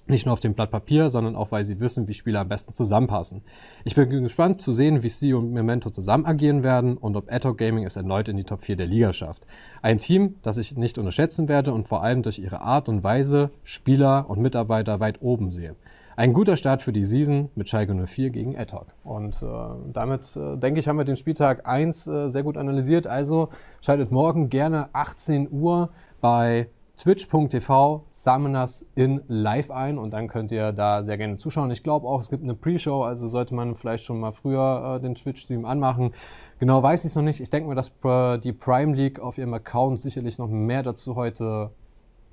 Nicht 0.10 0.26
nur 0.26 0.34
auf 0.34 0.40
dem 0.40 0.56
Blatt 0.56 0.72
Papier, 0.72 1.10
sondern 1.10 1.36
auch, 1.36 1.52
weil 1.52 1.64
sie 1.64 1.80
wissen, 1.80 2.08
wie 2.08 2.16
Spieler 2.16 2.40
am 2.40 2.50
besten 2.50 2.74
zusammenpassen. 2.74 3.44
Ich 3.84 3.94
bin 3.94 4.10
gespannt 4.10 4.60
zu 4.60 4.72
sehen, 4.72 5.04
wie 5.04 5.10
sie 5.10 5.36
und 5.36 5.54
Memento 5.54 5.92
zusammen 5.92 6.26
agieren 6.26 6.64
werden 6.64 6.98
und 6.98 7.16
ob 7.16 7.32
Atok 7.32 7.60
Gaming 7.60 7.86
es 7.86 7.96
erneut 7.96 8.28
in 8.28 8.36
die 8.36 8.44
Top 8.44 8.64
4 8.64 8.76
der 8.76 8.88
Liga 8.88 9.14
schafft. 9.14 9.46
Ein 9.84 10.00
Team, 10.00 10.38
das 10.42 10.58
ich 10.58 10.76
nicht 10.76 10.98
unterschätzen 10.98 11.48
werde 11.48 11.74
und 11.74 11.88
vor 11.88 12.02
allem 12.02 12.24
durch 12.24 12.40
ihre 12.40 12.62
Art 12.62 12.90
und 12.90 13.04
Weise 13.04 13.52
Spieler 13.64 14.28
und 14.28 14.42
Mitarbeiter 14.42 15.00
weit 15.00 15.22
oben 15.22 15.52
sehe. 15.52 15.76
Ein 16.16 16.34
guter 16.34 16.58
Start 16.58 16.82
für 16.82 16.92
die 16.92 17.06
Season 17.06 17.52
mit 17.54 17.70
Schalke 17.70 17.94
04 17.94 18.32
gegen 18.32 18.58
Atok. 18.58 18.88
Und 19.04 19.44
äh, 19.44 19.46
damit, 19.94 20.36
äh, 20.36 20.58
denke 20.58 20.80
ich, 20.80 20.88
haben 20.88 20.98
wir 20.98 21.06
den 21.06 21.18
Spieltag 21.18 21.68
1 21.68 22.08
äh, 22.08 22.30
sehr 22.30 22.42
gut 22.42 22.58
analysiert. 22.58 23.06
Also 23.06 23.50
schaltet 23.80 24.12
morgen 24.12 24.50
gerne 24.50 24.90
18 24.92 25.50
Uhr 25.52 25.92
bei 26.20 26.68
twitch.tv 27.00 28.04
Summoners 28.10 28.86
in 28.94 29.22
live 29.30 29.72
ein 29.72 29.98
und 29.98 30.12
dann 30.12 30.28
könnt 30.28 30.52
ihr 30.52 30.74
da 30.74 31.02
sehr 31.02 31.18
gerne 31.18 31.38
zuschauen. 31.38 31.72
Ich 31.72 31.82
glaube 31.82 32.06
auch, 32.06 32.20
es 32.20 32.30
gibt 32.30 32.44
eine 32.44 32.56
Pre-Show, 32.56 33.04
also 33.04 33.30
sollte 33.30 33.56
man 33.56 33.76
vielleicht 33.76 34.04
schon 34.04 34.20
mal 34.20 34.34
früher 34.34 34.98
äh, 34.98 35.02
den 35.02 35.16
Twitch-Stream 35.16 35.64
anmachen. 35.64 36.14
Genau 36.60 36.84
weiß 36.84 37.06
ich 37.06 37.12
es 37.12 37.16
noch 37.16 37.24
nicht. 37.24 37.40
Ich 37.40 37.50
denke 37.50 37.70
mir, 37.70 37.76
dass 37.76 37.94
äh, 38.04 38.38
die 38.40 38.52
Prime 38.52 38.94
League 38.94 39.22
auf 39.22 39.38
ihrem 39.38 39.54
Account 39.54 40.02
sicherlich 40.02 40.40
noch 40.40 40.50
mehr 40.50 40.84
dazu 40.84 41.16
heute 41.16 41.72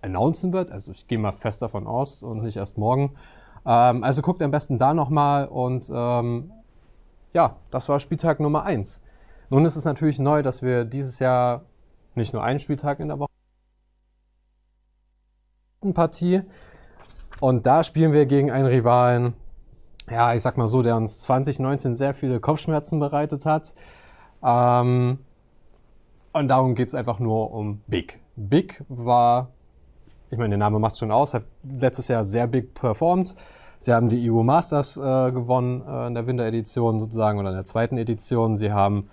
announcen 0.02 0.52
wird. 0.52 0.72
Also 0.72 0.90
ich 0.90 1.06
gehe 1.06 1.18
mal 1.18 1.32
fest 1.32 1.62
davon 1.62 1.86
aus 1.86 2.24
und 2.24 2.42
nicht 2.42 2.56
erst 2.56 2.76
morgen. 2.76 3.12
Ähm, 3.64 4.02
also 4.02 4.20
guckt 4.20 4.42
am 4.42 4.50
besten 4.50 4.78
da 4.78 4.94
nochmal 4.94 5.46
und 5.46 5.88
ähm, 5.94 6.50
ja, 7.32 7.54
das 7.70 7.88
war 7.88 8.00
Spieltag 8.00 8.40
Nummer 8.40 8.64
1. 8.64 9.00
Nun 9.48 9.64
ist 9.64 9.76
es 9.76 9.84
natürlich 9.84 10.18
neu, 10.18 10.42
dass 10.42 10.60
wir 10.60 10.84
dieses 10.84 11.20
Jahr 11.20 11.62
nicht 12.16 12.32
nur 12.32 12.42
einen 12.42 12.58
Spieltag 12.58 12.98
in 12.98 13.06
der 13.06 13.20
Woche 13.20 13.25
Partie. 15.94 16.42
Und 17.40 17.66
da 17.66 17.82
spielen 17.82 18.12
wir 18.12 18.26
gegen 18.26 18.50
einen 18.50 18.66
Rivalen, 18.66 19.34
ja, 20.10 20.34
ich 20.34 20.42
sag 20.42 20.56
mal 20.56 20.68
so, 20.68 20.82
der 20.82 20.96
uns 20.96 21.20
2019 21.22 21.94
sehr 21.94 22.14
viele 22.14 22.40
Kopfschmerzen 22.40 22.98
bereitet 22.98 23.44
hat. 23.44 23.74
Ähm, 24.42 25.18
und 26.32 26.48
darum 26.48 26.74
geht 26.74 26.88
es 26.88 26.94
einfach 26.94 27.18
nur 27.18 27.52
um 27.52 27.80
Big. 27.86 28.20
Big 28.36 28.84
war, 28.88 29.50
ich 30.30 30.38
meine, 30.38 30.50
der 30.50 30.58
Name 30.58 30.78
macht 30.78 30.98
schon 30.98 31.10
aus, 31.10 31.34
hat 31.34 31.44
letztes 31.62 32.08
Jahr 32.08 32.24
sehr 32.24 32.46
big 32.46 32.74
performt. 32.74 33.34
Sie 33.78 33.92
haben 33.92 34.08
die 34.08 34.30
EU 34.30 34.42
Masters 34.42 34.96
äh, 34.96 35.32
gewonnen 35.32 35.82
äh, 35.86 36.06
in 36.06 36.14
der 36.14 36.26
Winteredition 36.26 37.00
sozusagen 37.00 37.38
oder 37.38 37.50
in 37.50 37.56
der 37.56 37.64
zweiten 37.64 37.98
Edition. 37.98 38.56
Sie 38.56 38.72
haben 38.72 39.10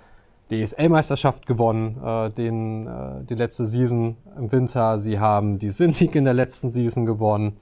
die 0.49 0.61
ESL-Meisterschaft 0.61 1.45
gewonnen, 1.45 1.97
äh, 2.03 2.29
den, 2.29 2.87
äh, 2.87 3.23
die 3.23 3.35
letzte 3.35 3.65
Season 3.65 4.17
im 4.37 4.51
Winter. 4.51 4.99
Sie 4.99 5.19
haben 5.19 5.57
die 5.59 5.69
Synthik 5.69 6.15
in 6.15 6.25
der 6.25 6.33
letzten 6.33 6.71
Season 6.71 7.05
gewonnen. 7.05 7.57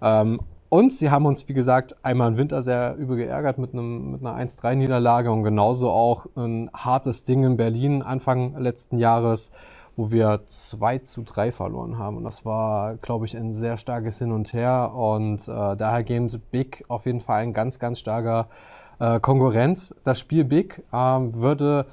Ähm, 0.00 0.40
und 0.68 0.90
sie 0.90 1.10
haben 1.10 1.26
uns, 1.26 1.46
wie 1.48 1.52
gesagt, 1.52 1.96
einmal 2.02 2.28
im 2.28 2.38
Winter 2.38 2.62
sehr 2.62 2.96
übel 2.96 3.18
geärgert 3.18 3.58
mit, 3.58 3.74
einem, 3.74 4.12
mit 4.12 4.24
einer 4.24 4.38
1-3-Niederlage 4.38 5.30
und 5.30 5.42
genauso 5.44 5.90
auch 5.90 6.24
ein 6.34 6.70
hartes 6.72 7.24
Ding 7.24 7.44
in 7.44 7.58
Berlin 7.58 8.02
Anfang 8.02 8.56
letzten 8.56 8.96
Jahres, 8.96 9.52
wo 9.96 10.10
wir 10.10 10.40
2 10.46 11.00
zu 11.00 11.24
3 11.24 11.52
verloren 11.52 11.98
haben. 11.98 12.16
Und 12.16 12.24
das 12.24 12.46
war, 12.46 12.96
glaube 12.96 13.26
ich, 13.26 13.36
ein 13.36 13.52
sehr 13.52 13.76
starkes 13.76 14.18
Hin 14.18 14.32
und 14.32 14.54
Her. 14.54 14.94
Und 14.94 15.46
äh, 15.46 15.76
daher 15.76 16.04
sie 16.30 16.38
Big 16.38 16.86
auf 16.88 17.04
jeden 17.04 17.20
Fall 17.20 17.42
ein 17.42 17.52
ganz, 17.52 17.78
ganz 17.78 17.98
starker 17.98 18.48
äh, 18.98 19.20
Konkurrenz. 19.20 19.94
Das 20.04 20.18
Spiel 20.18 20.44
Big 20.44 20.82
äh, 20.90 20.96
würde 20.96 21.84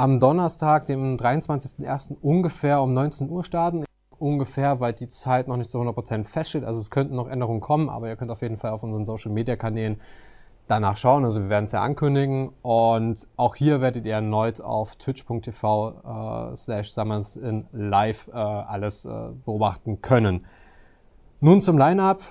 am 0.00 0.18
Donnerstag, 0.18 0.86
dem 0.86 1.18
23.01. 1.18 2.16
ungefähr 2.22 2.80
um 2.80 2.94
19 2.94 3.28
Uhr 3.28 3.44
starten. 3.44 3.84
Ungefähr, 4.18 4.80
weil 4.80 4.94
die 4.94 5.08
Zeit 5.08 5.46
noch 5.46 5.58
nicht 5.58 5.68
zu 5.68 5.78
100% 5.78 6.24
feststeht. 6.24 6.64
Also 6.64 6.80
es 6.80 6.90
könnten 6.90 7.14
noch 7.14 7.28
Änderungen 7.28 7.60
kommen, 7.60 7.90
aber 7.90 8.08
ihr 8.08 8.16
könnt 8.16 8.30
auf 8.30 8.40
jeden 8.40 8.56
Fall 8.56 8.70
auf 8.70 8.82
unseren 8.82 9.04
Social 9.04 9.30
Media 9.30 9.56
Kanälen 9.56 10.00
danach 10.68 10.96
schauen. 10.96 11.26
Also 11.26 11.42
wir 11.42 11.50
werden 11.50 11.66
es 11.66 11.72
ja 11.72 11.82
ankündigen. 11.82 12.50
Und 12.62 13.28
auch 13.36 13.56
hier 13.56 13.82
werdet 13.82 14.06
ihr 14.06 14.14
erneut 14.14 14.62
auf 14.62 14.96
twitch.tv 14.96 16.52
äh, 16.52 16.56
slash 16.56 16.92
summers 16.92 17.36
in 17.36 17.66
live 17.72 18.28
äh, 18.28 18.36
alles 18.36 19.04
äh, 19.04 19.10
beobachten 19.44 20.00
können. 20.00 20.46
Nun 21.40 21.60
zum 21.60 21.76
Line-Up. 21.76 22.22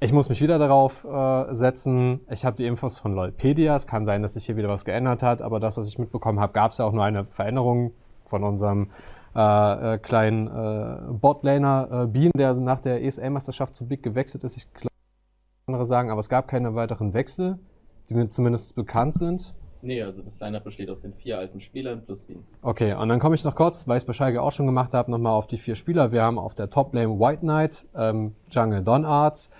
Ich 0.00 0.12
muss 0.12 0.28
mich 0.28 0.40
wieder 0.40 0.60
darauf 0.60 1.04
äh, 1.04 1.52
setzen. 1.52 2.20
Ich 2.30 2.44
habe 2.44 2.56
die 2.56 2.66
Infos 2.66 3.00
von 3.00 3.14
Lolpedia. 3.14 3.74
Es 3.74 3.88
kann 3.88 4.04
sein, 4.04 4.22
dass 4.22 4.34
sich 4.34 4.46
hier 4.46 4.56
wieder 4.56 4.68
was 4.68 4.84
geändert 4.84 5.24
hat, 5.24 5.42
aber 5.42 5.58
das, 5.58 5.76
was 5.76 5.88
ich 5.88 5.98
mitbekommen 5.98 6.38
habe, 6.38 6.52
gab 6.52 6.70
es 6.70 6.78
ja 6.78 6.84
auch 6.84 6.92
nur 6.92 7.02
eine 7.02 7.24
Veränderung 7.24 7.92
von 8.26 8.44
unserem 8.44 8.90
äh, 9.34 9.94
äh, 9.94 9.98
kleinen 9.98 10.46
äh, 10.46 11.12
Botlaner 11.12 12.04
äh, 12.04 12.06
Bean, 12.06 12.30
der 12.36 12.54
nach 12.54 12.80
der 12.80 13.02
ESL-Meisterschaft 13.02 13.74
zu 13.74 13.88
Big 13.88 14.04
gewechselt 14.04 14.44
ist. 14.44 14.56
Ich 14.56 14.72
glaube, 14.72 14.94
andere 15.66 15.84
sagen, 15.84 16.10
aber 16.12 16.20
es 16.20 16.28
gab 16.28 16.46
keine 16.46 16.76
weiteren 16.76 17.12
Wechsel, 17.12 17.58
die 18.08 18.14
mir 18.14 18.28
zumindest 18.28 18.76
bekannt 18.76 19.14
sind. 19.14 19.52
Nee, 19.82 20.02
also 20.02 20.22
das 20.22 20.38
Lineup 20.38 20.62
besteht 20.62 20.90
aus 20.90 21.02
den 21.02 21.14
vier 21.14 21.38
alten 21.38 21.60
Spielern 21.60 22.04
plus 22.04 22.22
Bean. 22.22 22.44
Okay, 22.62 22.94
und 22.94 23.08
dann 23.08 23.18
komme 23.18 23.34
ich 23.34 23.42
noch 23.42 23.56
kurz, 23.56 23.88
weil 23.88 23.96
ich 23.96 24.02
es 24.02 24.06
bei 24.06 24.12
Schalke 24.12 24.42
auch 24.42 24.52
schon 24.52 24.66
gemacht 24.66 24.94
habe, 24.94 25.10
nochmal 25.10 25.32
auf 25.32 25.48
die 25.48 25.58
vier 25.58 25.74
Spieler. 25.74 26.12
Wir 26.12 26.22
haben 26.22 26.38
auf 26.38 26.54
der 26.54 26.70
Top-Lane 26.70 27.18
White 27.18 27.40
Knight, 27.40 27.86
ähm, 27.96 28.36
Jungle 28.50 28.82
Don 28.82 29.04
Arts, 29.04 29.50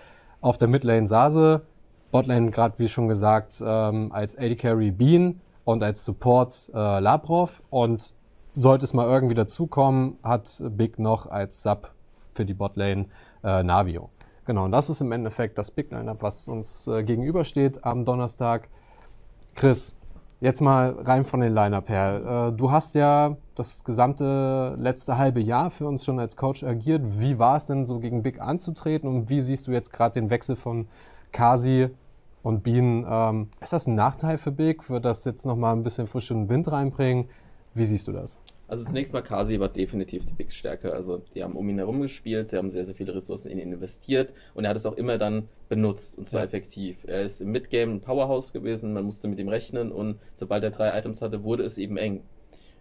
auf 0.40 0.58
der 0.58 0.68
Midlane 0.68 1.06
Sase, 1.06 1.62
Botlane 2.10 2.50
gerade 2.50 2.78
wie 2.78 2.88
schon 2.88 3.08
gesagt 3.08 3.62
ähm, 3.64 4.12
als 4.12 4.36
AD 4.36 4.56
Carry 4.56 4.90
Bean 4.90 5.40
und 5.64 5.82
als 5.82 6.04
Support 6.04 6.70
äh, 6.74 7.00
Labrov 7.00 7.62
und 7.70 8.14
sollte 8.56 8.84
es 8.84 8.94
mal 8.94 9.06
irgendwie 9.06 9.34
dazukommen, 9.34 10.16
hat 10.22 10.62
Big 10.70 10.98
noch 10.98 11.26
als 11.26 11.62
Sub 11.62 11.92
für 12.34 12.44
die 12.44 12.54
Botlane 12.54 13.06
äh, 13.44 13.62
Navio. 13.62 14.10
Genau, 14.46 14.64
und 14.64 14.72
das 14.72 14.88
ist 14.88 15.02
im 15.02 15.12
Endeffekt 15.12 15.58
das 15.58 15.70
Big 15.70 15.90
Lineup, 15.90 16.22
was 16.22 16.48
uns 16.48 16.88
äh, 16.88 17.02
gegenübersteht 17.02 17.84
am 17.84 18.04
Donnerstag. 18.06 18.68
Chris, 19.54 19.94
Jetzt 20.40 20.60
mal 20.60 20.92
rein 21.00 21.24
von 21.24 21.40
den 21.40 21.52
Line-Up 21.52 21.88
her. 21.88 22.50
Äh, 22.52 22.56
du 22.56 22.70
hast 22.70 22.94
ja 22.94 23.36
das 23.56 23.82
gesamte 23.82 24.76
letzte 24.78 25.18
halbe 25.18 25.40
Jahr 25.40 25.72
für 25.72 25.88
uns 25.88 26.04
schon 26.04 26.20
als 26.20 26.36
Coach 26.36 26.62
agiert. 26.62 27.02
Wie 27.20 27.40
war 27.40 27.56
es 27.56 27.66
denn 27.66 27.86
so 27.86 27.98
gegen 27.98 28.22
Big 28.22 28.40
anzutreten 28.40 29.08
und 29.08 29.30
wie 29.30 29.42
siehst 29.42 29.66
du 29.66 29.72
jetzt 29.72 29.92
gerade 29.92 30.12
den 30.14 30.30
Wechsel 30.30 30.54
von 30.54 30.86
Kasi 31.32 31.88
und 32.44 32.62
Bean? 32.62 33.04
Ähm, 33.08 33.48
ist 33.60 33.72
das 33.72 33.88
ein 33.88 33.96
Nachteil 33.96 34.38
für 34.38 34.52
Big? 34.52 34.88
Wird 34.88 35.04
das 35.04 35.24
jetzt 35.24 35.44
nochmal 35.44 35.74
ein 35.74 35.82
bisschen 35.82 36.06
frischen 36.06 36.48
Wind 36.48 36.70
reinbringen? 36.70 37.28
Wie 37.74 37.84
siehst 37.84 38.06
du 38.06 38.12
das? 38.12 38.38
Also 38.68 38.84
zunächst 38.84 39.14
mal 39.14 39.22
Kasi 39.22 39.58
war 39.58 39.70
definitiv 39.70 40.26
die 40.26 40.34
Bigs 40.34 40.54
Stärke. 40.54 40.92
Also 40.92 41.22
die 41.34 41.42
haben 41.42 41.56
um 41.56 41.68
ihn 41.68 41.78
herum 41.78 42.02
gespielt, 42.02 42.50
sie 42.50 42.58
haben 42.58 42.70
sehr, 42.70 42.84
sehr 42.84 42.94
viele 42.94 43.14
Ressourcen 43.14 43.50
in 43.50 43.58
ihn 43.58 43.72
investiert 43.72 44.32
und 44.54 44.64
er 44.64 44.70
hat 44.70 44.76
es 44.76 44.84
auch 44.84 44.96
immer 44.96 45.16
dann 45.16 45.48
benutzt 45.70 46.18
und 46.18 46.28
zwar 46.28 46.40
ja. 46.40 46.46
effektiv. 46.46 46.98
Er 47.06 47.22
ist 47.22 47.40
im 47.40 47.50
Midgame 47.50 47.94
ein 47.94 48.00
Powerhouse 48.02 48.52
gewesen, 48.52 48.92
man 48.92 49.04
musste 49.04 49.26
mit 49.26 49.38
ihm 49.38 49.48
rechnen 49.48 49.90
und 49.90 50.18
sobald 50.34 50.62
er 50.62 50.70
drei 50.70 50.96
Items 50.96 51.22
hatte, 51.22 51.42
wurde 51.42 51.64
es 51.64 51.78
eben 51.78 51.96
eng. 51.96 52.22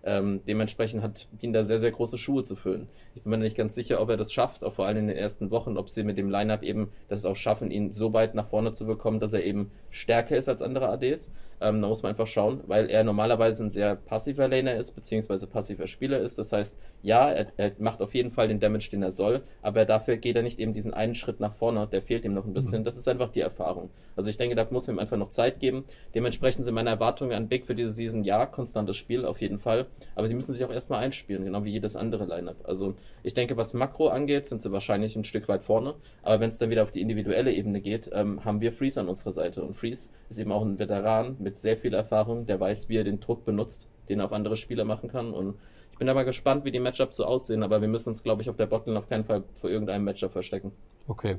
Ähm, 0.03 0.41
dementsprechend 0.48 1.03
hat 1.03 1.27
ihn 1.41 1.51
da 1.53 1.65
sehr, 1.65 1.79
sehr 1.79 1.91
große 1.91 2.17
Schuhe 2.17 2.44
zu 2.44 2.56
füllen. 2.56 2.88
Ich 3.15 3.24
bin 3.24 3.32
mir 3.32 3.38
nicht 3.38 3.58
ganz 3.58 3.75
sicher, 3.75 4.00
ob 4.00 4.10
er 4.10 4.17
das 4.17 4.32
schafft, 4.32 4.63
auch 4.63 4.74
vor 4.74 4.86
allem 4.86 5.00
in 5.00 5.08
den 5.08 5.17
ersten 5.17 5.51
Wochen, 5.51 5.77
ob 5.77 5.89
sie 5.89 6.03
mit 6.03 6.17
dem 6.17 6.29
Lineup 6.29 6.63
eben 6.63 6.91
das 7.10 7.25
auch 7.25 7.36
schaffen, 7.36 7.72
ihn 7.72 7.91
so 7.91 8.13
weit 8.13 8.36
nach 8.36 8.48
vorne 8.48 8.72
zu 8.72 8.86
bekommen, 8.86 9.20
dass 9.20 9.34
er 9.34 9.44
eben 9.44 9.72
stärker 9.89 10.38
ist 10.38 10.48
als 10.48 10.62
andere 10.62 10.88
ADs. 10.89 11.32
Ähm, 11.59 11.81
da 11.81 11.87
muss 11.87 12.03
man 12.03 12.11
einfach 12.11 12.27
schauen, 12.27 12.61
weil 12.67 12.89
er 12.89 13.03
normalerweise 13.03 13.63
ein 13.65 13.71
sehr 13.71 13.95
passiver 13.95 14.47
Laner 14.47 14.75
ist, 14.75 14.91
beziehungsweise 14.91 15.47
passiver 15.47 15.87
Spieler 15.87 16.19
ist. 16.19 16.37
Das 16.37 16.51
heißt, 16.51 16.77
ja, 17.01 17.29
er, 17.29 17.47
er, 17.57 17.71
macht 17.79 18.01
auf 18.01 18.13
jeden 18.13 18.31
Fall 18.31 18.47
den 18.47 18.59
Damage, 18.59 18.89
den 18.91 19.01
er 19.03 19.11
soll, 19.11 19.41
aber 19.61 19.85
dafür 19.85 20.17
geht 20.17 20.35
er 20.35 20.43
nicht 20.43 20.59
eben 20.59 20.73
diesen 20.73 20.93
einen 20.93 21.15
Schritt 21.15 21.39
nach 21.39 21.53
vorne, 21.53 21.87
der 21.91 22.01
fehlt 22.01 22.25
ihm 22.25 22.33
noch 22.33 22.45
ein 22.45 22.53
bisschen. 22.53 22.81
Mhm. 22.81 22.85
Das 22.85 22.97
ist 22.97 23.07
einfach 23.07 23.31
die 23.31 23.41
Erfahrung. 23.41 23.89
Also 24.15 24.29
ich 24.29 24.37
denke, 24.37 24.55
da 24.55 24.67
muss 24.69 24.87
man 24.87 24.95
ihm 24.95 24.99
einfach 24.99 25.17
noch 25.17 25.29
Zeit 25.29 25.59
geben. 25.59 25.85
Dementsprechend 26.15 26.65
sind 26.65 26.73
meine 26.73 26.89
Erwartungen 26.89 27.33
an 27.33 27.47
Big 27.47 27.65
für 27.65 27.75
diese 27.75 27.91
Season, 27.91 28.23
ja, 28.23 28.45
konstantes 28.45 28.97
Spiel 28.97 29.25
auf 29.25 29.39
jeden 29.41 29.59
Fall, 29.59 29.87
aber 30.15 30.27
sie 30.27 30.33
müssen 30.33 30.53
sich 30.53 30.63
auch 30.65 30.71
erstmal 30.71 30.99
einspielen, 30.99 31.45
genau 31.45 31.63
wie 31.63 31.71
jedes 31.71 31.95
andere 31.95 32.25
Lineup. 32.25 32.57
Also 32.63 32.95
ich 33.23 33.33
denke, 33.33 33.57
was 33.57 33.73
Makro 33.73 34.09
angeht, 34.09 34.47
sind 34.47 34.61
sie 34.61 34.71
wahrscheinlich 34.71 35.15
ein 35.15 35.23
Stück 35.23 35.47
weit 35.47 35.63
vorne, 35.63 35.95
aber 36.23 36.39
wenn 36.39 36.49
es 36.49 36.57
dann 36.57 36.69
wieder 36.69 36.83
auf 36.83 36.91
die 36.91 37.01
individuelle 37.01 37.53
Ebene 37.53 37.79
geht, 37.79 38.09
ähm, 38.13 38.43
haben 38.43 38.61
wir 38.61 38.73
Freeze 38.73 38.99
an 38.99 39.07
unserer 39.07 39.33
Seite 39.33 39.63
und 39.63 39.75
Freeze 39.75 40.09
ist 40.29 40.39
eben 40.39 40.51
auch 40.51 40.63
ein 40.63 40.79
Veteran 40.79 41.35
mit 41.47 41.59
sehr 41.59 41.77
viel 41.77 41.93
Erfahrung, 41.93 42.45
der 42.45 42.59
weiß, 42.59 42.89
wie 42.89 42.97
er 42.97 43.05
den 43.05 43.21
Druck 43.21 43.45
benutzt, 43.45 43.87
den 44.09 44.19
er 44.19 44.25
auf 44.25 44.33
andere 44.33 44.57
Spieler 44.57 44.83
machen 44.83 45.09
kann. 45.09 45.33
Und 45.33 45.55
ich 45.93 45.97
bin 45.97 46.09
aber 46.09 46.25
gespannt, 46.25 46.65
wie 46.65 46.71
die 46.71 46.79
Matchups 46.79 47.15
so 47.15 47.25
aussehen, 47.25 47.63
aber 47.63 47.79
wir 47.79 47.87
müssen 47.87 48.09
uns, 48.09 48.21
glaube 48.21 48.41
ich, 48.41 48.49
auf 48.49 48.57
der 48.57 48.65
Botlane 48.65 48.99
auf 48.99 49.07
keinen 49.07 49.23
Fall 49.23 49.43
vor 49.55 49.69
irgendeinem 49.69 50.03
Matchup 50.03 50.33
verstecken. 50.33 50.73
Okay. 51.07 51.37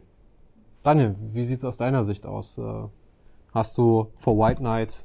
Daniel, 0.82 1.14
wie 1.34 1.44
sieht 1.44 1.58
es 1.58 1.64
aus 1.64 1.76
deiner 1.76 2.04
Sicht 2.04 2.24
aus? 2.24 2.56
Äh, 2.56 2.62
hast 3.52 3.76
du 3.76 4.10
vor 4.16 4.38
White 4.38 4.60
Knight 4.60 5.04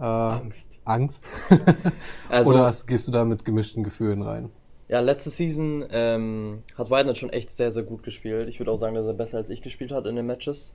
äh, 0.00 0.04
Angst? 0.04 0.78
Angst? 0.84 1.28
also, 2.30 2.50
Oder 2.50 2.72
gehst 2.86 3.06
du 3.08 3.12
da 3.12 3.26
mit 3.26 3.44
gemischten 3.44 3.84
Gefühlen 3.84 4.22
rein? 4.22 4.48
Ja, 4.88 5.00
letzte 5.00 5.28
Season 5.28 5.84
ähm, 5.90 6.62
hat 6.78 6.90
White 6.90 7.04
Knight 7.04 7.18
schon 7.18 7.30
echt 7.30 7.52
sehr, 7.52 7.70
sehr 7.70 7.82
gut 7.82 8.02
gespielt. 8.02 8.48
Ich 8.48 8.58
würde 8.58 8.72
auch 8.72 8.76
sagen, 8.76 8.94
dass 8.94 9.06
er 9.06 9.12
besser 9.12 9.36
als 9.36 9.50
ich 9.50 9.60
gespielt 9.60 9.92
hat 9.92 10.06
in 10.06 10.16
den 10.16 10.24
Matches. 10.24 10.74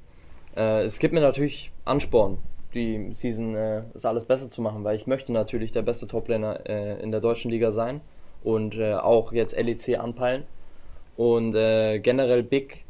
Äh, 0.55 0.83
es 0.83 0.99
gibt 0.99 1.15
mir 1.15 1.21
natürlich 1.21 1.71
Ansporn, 1.83 2.37
die 2.74 3.13
Season 3.13 3.56
äh, 3.56 3.84
das 3.94 4.06
alles 4.06 4.25
besser 4.25 4.50
zu 4.50 4.62
machen, 4.62 4.84
weil 4.84 4.96
ich 4.96 5.08
möchte 5.08 5.32
natürlich 5.32 5.72
der 5.72 5.82
beste 5.82 6.08
Toplaner 6.08 6.68
äh, 6.68 7.01
in 7.01 7.12
der 7.12 7.22
deutschen 7.22 7.51
Liga 7.51 7.72
sein 7.72 8.01
und 8.44 8.75
äh, 8.75 8.94
auch 8.94 9.32
jetzt 9.32 9.58
LEC 9.58 10.00
anpeilen. 10.00 10.44
Und 11.15 11.56
äh, 11.56 12.00
generell 12.00 12.44
Big, 12.44 12.86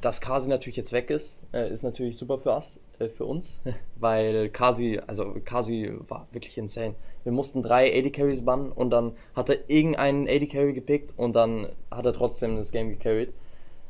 dass 0.00 0.20
Kasi 0.20 0.48
natürlich 0.48 0.76
jetzt 0.76 0.92
weg 0.92 1.10
ist, 1.10 1.40
äh, 1.52 1.72
ist 1.72 1.82
natürlich 1.82 2.16
super 2.16 2.38
für 2.38 2.50
us, 2.50 2.78
äh, 2.98 3.08
für 3.08 3.24
uns, 3.24 3.60
weil 3.96 4.48
Kasi, 4.50 5.00
also 5.06 5.34
Kasi 5.44 5.92
war 6.08 6.28
wirklich 6.32 6.58
insane. 6.58 6.94
Wir 7.24 7.32
mussten 7.32 7.62
drei 7.62 7.92
AD 7.98 8.10
Carries 8.10 8.44
bannen 8.44 8.70
und 8.72 8.90
dann 8.90 9.12
hat 9.34 9.50
er 9.50 9.58
irgendeinen 9.68 10.28
AD 10.28 10.46
Carry 10.46 10.72
gepickt 10.72 11.14
und 11.16 11.34
dann 11.34 11.68
hat 11.90 12.06
er 12.06 12.12
trotzdem 12.12 12.56
das 12.56 12.70
Game 12.70 12.90
gecarried. 12.90 13.32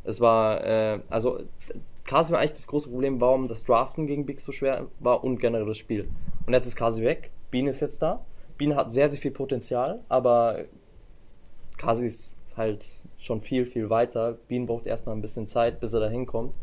Es 0.05 0.21
war, 0.21 0.65
äh, 0.65 1.01
also 1.11 1.41
Kasi 2.09 2.33
war 2.33 2.41
eigentlich 2.41 2.53
das 2.53 2.67
große 2.67 2.89
Problem, 2.89 3.21
warum 3.21 3.49
das 3.49 3.65
Draften 3.65 4.07
gegen 4.07 4.25
Big 4.25 4.41
so 4.41 4.51
schwer 4.51 4.87
war 4.99 5.23
und 5.23 5.41
generell 5.41 5.67
das 5.67 5.77
Spiel. 5.77 6.09
Und 6.47 6.55
jetzt 6.55 6.67
ist 6.67 6.75
Kasi 6.75 7.05
weg, 7.05 7.33
Bean 7.51 7.67
ist 7.67 7.81
jetzt 7.81 8.01
da. 8.01 8.25
Bean 8.57 8.75
hat 8.75 8.91
sehr, 8.91 9.11
sehr 9.11 9.21
viel 9.21 9.31
Potenzial, 9.31 10.01
aber 10.09 10.65
Kasi 11.77 12.07
ist 12.07 12.35
halt 12.57 13.05
schon 13.19 13.43
viel, 13.43 13.67
viel 13.67 13.91
weiter. 13.91 14.39
Bean 14.49 14.65
braucht 14.65 14.87
erstmal 14.87 15.15
ein 15.15 15.21
bisschen 15.21 15.49
Zeit, 15.49 15.81
bis 15.81 15.93
er 15.93 16.01
da 16.01 16.09
hinkommt. 16.09 16.55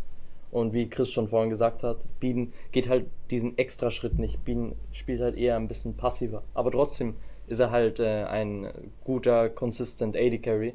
Und 0.50 0.74
wie 0.74 0.90
Chris 0.90 1.12
schon 1.12 1.28
vorhin 1.28 1.52
gesagt 1.52 1.84
hat, 1.84 1.98
Bean 2.20 2.52
geht 2.72 2.90
halt 2.90 3.06
diesen 3.30 3.56
extra 3.60 3.92
Schritt 3.92 4.18
nicht. 4.18 4.44
Bean 4.46 4.74
spielt 4.94 5.22
halt 5.22 5.38
eher 5.38 5.58
ein 5.58 5.68
bisschen 5.68 5.96
passiver. 5.96 6.42
Aber 6.56 6.72
trotzdem 6.72 7.18
ist 7.46 7.60
er 7.60 7.70
halt 7.70 8.00
äh, 8.00 8.24
ein 8.24 8.68
guter, 9.04 9.50
consistent 9.50 10.18
AD 10.18 10.40
Carry. 10.40 10.74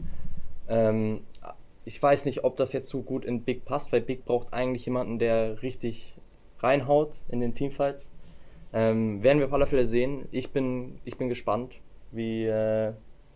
Ähm, 0.69 1.23
ich 1.91 2.01
weiß 2.01 2.25
nicht, 2.27 2.45
ob 2.45 2.57
das 2.57 2.73
jetzt 2.73 2.89
so 2.89 3.03
gut 3.03 3.25
in 3.25 3.43
Big 3.43 3.65
passt, 3.65 3.91
weil 3.91 4.01
Big 4.01 4.25
braucht 4.25 4.53
eigentlich 4.53 4.87
jemanden, 4.87 5.19
der 5.19 5.61
richtig 5.61 6.17
reinhaut 6.61 7.11
in 7.29 7.41
den 7.41 7.53
Teamfights. 7.53 8.13
Ähm, 8.73 9.25
werden 9.25 9.41
wir 9.41 9.47
auf 9.47 9.53
alle 9.53 9.67
Fälle 9.67 9.89
sehen. 9.89 10.29
Ich 10.31 10.53
bin, 10.53 11.01
ich 11.05 11.19
bin 11.19 11.29
gespannt, 11.29 11.81
wie 12.13 12.45
äh, 12.45 12.93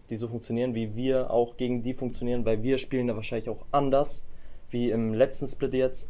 die 0.08 0.16
so 0.16 0.28
funktionieren, 0.28 0.76
wie 0.76 0.94
wir 0.94 1.32
auch 1.32 1.56
gegen 1.56 1.82
die 1.82 1.94
funktionieren, 1.94 2.44
weil 2.44 2.62
wir 2.62 2.78
spielen 2.78 3.08
da 3.08 3.16
wahrscheinlich 3.16 3.48
auch 3.48 3.66
anders, 3.72 4.24
wie 4.70 4.92
im 4.92 5.14
letzten 5.14 5.48
Split 5.48 5.74
jetzt. 5.74 6.08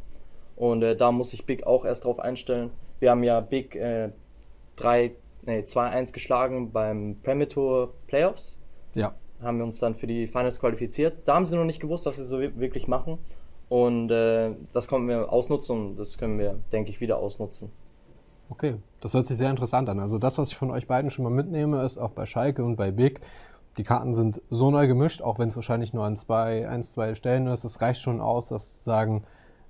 Und 0.55 0.83
äh, 0.83 0.97
da 0.97 1.13
muss 1.13 1.31
sich 1.31 1.47
Big 1.47 1.67
auch 1.67 1.87
erst 1.87 2.05
drauf 2.05 2.19
einstellen. 2.19 2.73
Wir 3.01 3.11
haben 3.11 3.25
ja 3.25 3.41
Big 3.41 3.75
äh, 3.75 4.11
3, 4.77 5.13
nee, 5.47 5.61
2-1 5.61 6.13
geschlagen 6.13 6.73
beim 6.73 7.17
Premator 7.23 7.95
Playoffs. 8.07 8.59
Ja 8.93 9.15
haben 9.45 9.59
wir 9.59 9.65
uns 9.65 9.79
dann 9.79 9.95
für 9.95 10.07
die 10.07 10.27
Finals 10.27 10.61
qualifiziert. 10.61 11.19
Da 11.27 11.35
haben 11.35 11.45
sie 11.45 11.57
noch 11.57 11.65
nicht 11.65 11.81
gewusst, 11.81 12.07
was 12.07 12.17
sie 12.17 12.25
so 12.25 12.41
wirklich 12.41 12.89
machen. 12.89 13.19
Und 13.69 14.11
äh, 14.11 14.51
das 14.73 14.89
konnten 14.89 15.09
wir 15.09 15.33
ausnutzen 15.33 15.89
und 15.89 15.97
das 15.97 16.19
können 16.19 16.39
wir, 16.39 16.59
denke 16.73 16.91
ich, 16.91 17.01
wieder 17.01 17.19
ausnutzen. 17.19 17.71
Okay, 18.51 18.75
das 19.01 19.15
hört 19.15 19.27
sich 19.27 19.37
sehr 19.37 19.51
interessant 19.51 19.89
an. 19.89 20.01
Also 20.01 20.19
das, 20.19 20.37
was 20.37 20.49
ich 20.49 20.57
von 20.57 20.71
euch 20.71 20.87
beiden 20.87 21.11
schon 21.11 21.25
mal 21.25 21.31
mitnehme, 21.31 21.83
ist 21.83 21.99
auch 21.99 22.11
bei 22.11 22.27
Schalke 22.27 22.63
und 22.65 22.77
bei 22.77 22.91
Big. 22.91 23.21
Die 23.79 23.85
Karten 23.85 24.15
sind 24.15 24.41
so 24.51 24.71
neu 24.71 24.87
gemischt, 24.87 25.23
auch 25.23 25.39
wenn 25.39 25.49
es 25.49 25.57
wahrscheinlich 25.57 25.93
nur 25.93 26.05
an 26.05 26.17
zwei, 26.17 26.69
eins, 26.69 26.93
zwei 26.93 27.15
Stellen 27.15 27.47
ist. 27.49 27.65
Es 27.65 27.81
reicht 27.81 28.01
schon 28.01 28.21
aus, 28.21 28.49
dass 28.49 28.79
sie 28.79 28.85
sagen, 28.85 29.25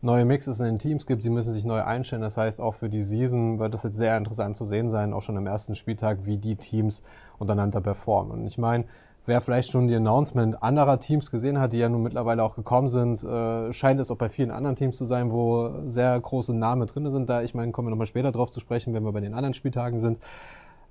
neue 0.05 0.27
Mixes 0.27 0.61
in 0.61 0.67
den 0.67 0.79
Teams 0.79 1.07
gibt, 1.07 1.23
sie 1.23 1.31
müssen 1.31 1.53
sich 1.53 1.65
neu 1.65 1.83
einstellen. 1.83 2.21
Das 2.21 2.37
heißt, 2.37 2.61
auch 2.61 2.75
für 2.75 2.91
die 2.91 3.03
Season 3.03 3.59
wird 3.59 3.73
das 3.73 3.85
jetzt 3.85 3.97
sehr 3.97 4.17
interessant 4.17 4.57
zu 4.57 4.67
sehen 4.67 4.91
sein, 4.91 5.15
auch 5.15 5.23
schon 5.23 5.39
am 5.39 5.47
ersten 5.47 5.75
Spieltag, 5.75 6.27
wie 6.27 6.37
die 6.37 6.57
Teams 6.57 7.03
untereinander 7.39 7.81
performen. 7.81 8.41
Und 8.41 8.47
ich 8.47 8.59
meine, 8.59 8.85
Wer 9.27 9.41
vielleicht 9.41 9.71
schon 9.71 9.89
die 9.89 9.95
Announcement 9.95 10.63
anderer 10.63 10.99
Teams 10.99 11.31
gesehen 11.31 11.59
hat, 11.59 11.73
die 11.73 11.79
ja 11.79 11.89
nun 11.89 12.03
mittlerweile 12.03 12.43
auch 12.43 12.57
gekommen 12.57 12.89
sind, 12.89 13.25
äh, 13.25 13.73
scheint 13.73 13.99
es 13.99 14.11
auch 14.11 14.19
bei 14.19 14.29
vielen 14.29 14.51
anderen 14.51 14.77
Teams 14.77 14.99
zu 14.99 15.07
sein, 15.07 15.33
wo 15.33 15.71
sehr 15.87 16.21
große 16.21 16.53
Namen 16.55 16.87
drin 16.87 17.11
sind. 17.11 17.31
Da, 17.31 17.43
ich 17.43 17.55
meine, 17.55 17.73
kommen 17.73 17.89
wir 17.89 17.91
nochmal 17.91 18.07
später 18.07 18.33
drauf 18.33 18.51
zu 18.51 18.61
sprechen, 18.61 18.93
wenn 18.93 19.03
wir 19.03 19.13
bei 19.13 19.21
den 19.21 19.33
anderen 19.33 19.55
Spieltagen 19.55 19.99
sind. 19.99 20.21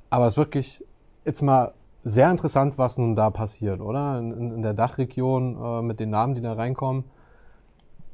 Aber 0.10 0.26
es 0.26 0.34
ist 0.34 0.38
wirklich 0.38 0.84
jetzt 1.26 1.42
mal 1.42 1.74
sehr 2.04 2.30
interessant, 2.30 2.78
was 2.78 2.98
nun 2.98 3.16
da 3.16 3.30
passiert, 3.30 3.82
oder? 3.82 4.18
In, 4.18 4.56
in 4.56 4.62
der 4.62 4.74
Dachregion 4.74 5.58
äh, 5.64 5.82
mit 5.84 6.00
den 6.00 6.10
Namen, 6.10 6.34
die 6.34 6.42
da 6.42 6.54
reinkommen. 6.54 7.04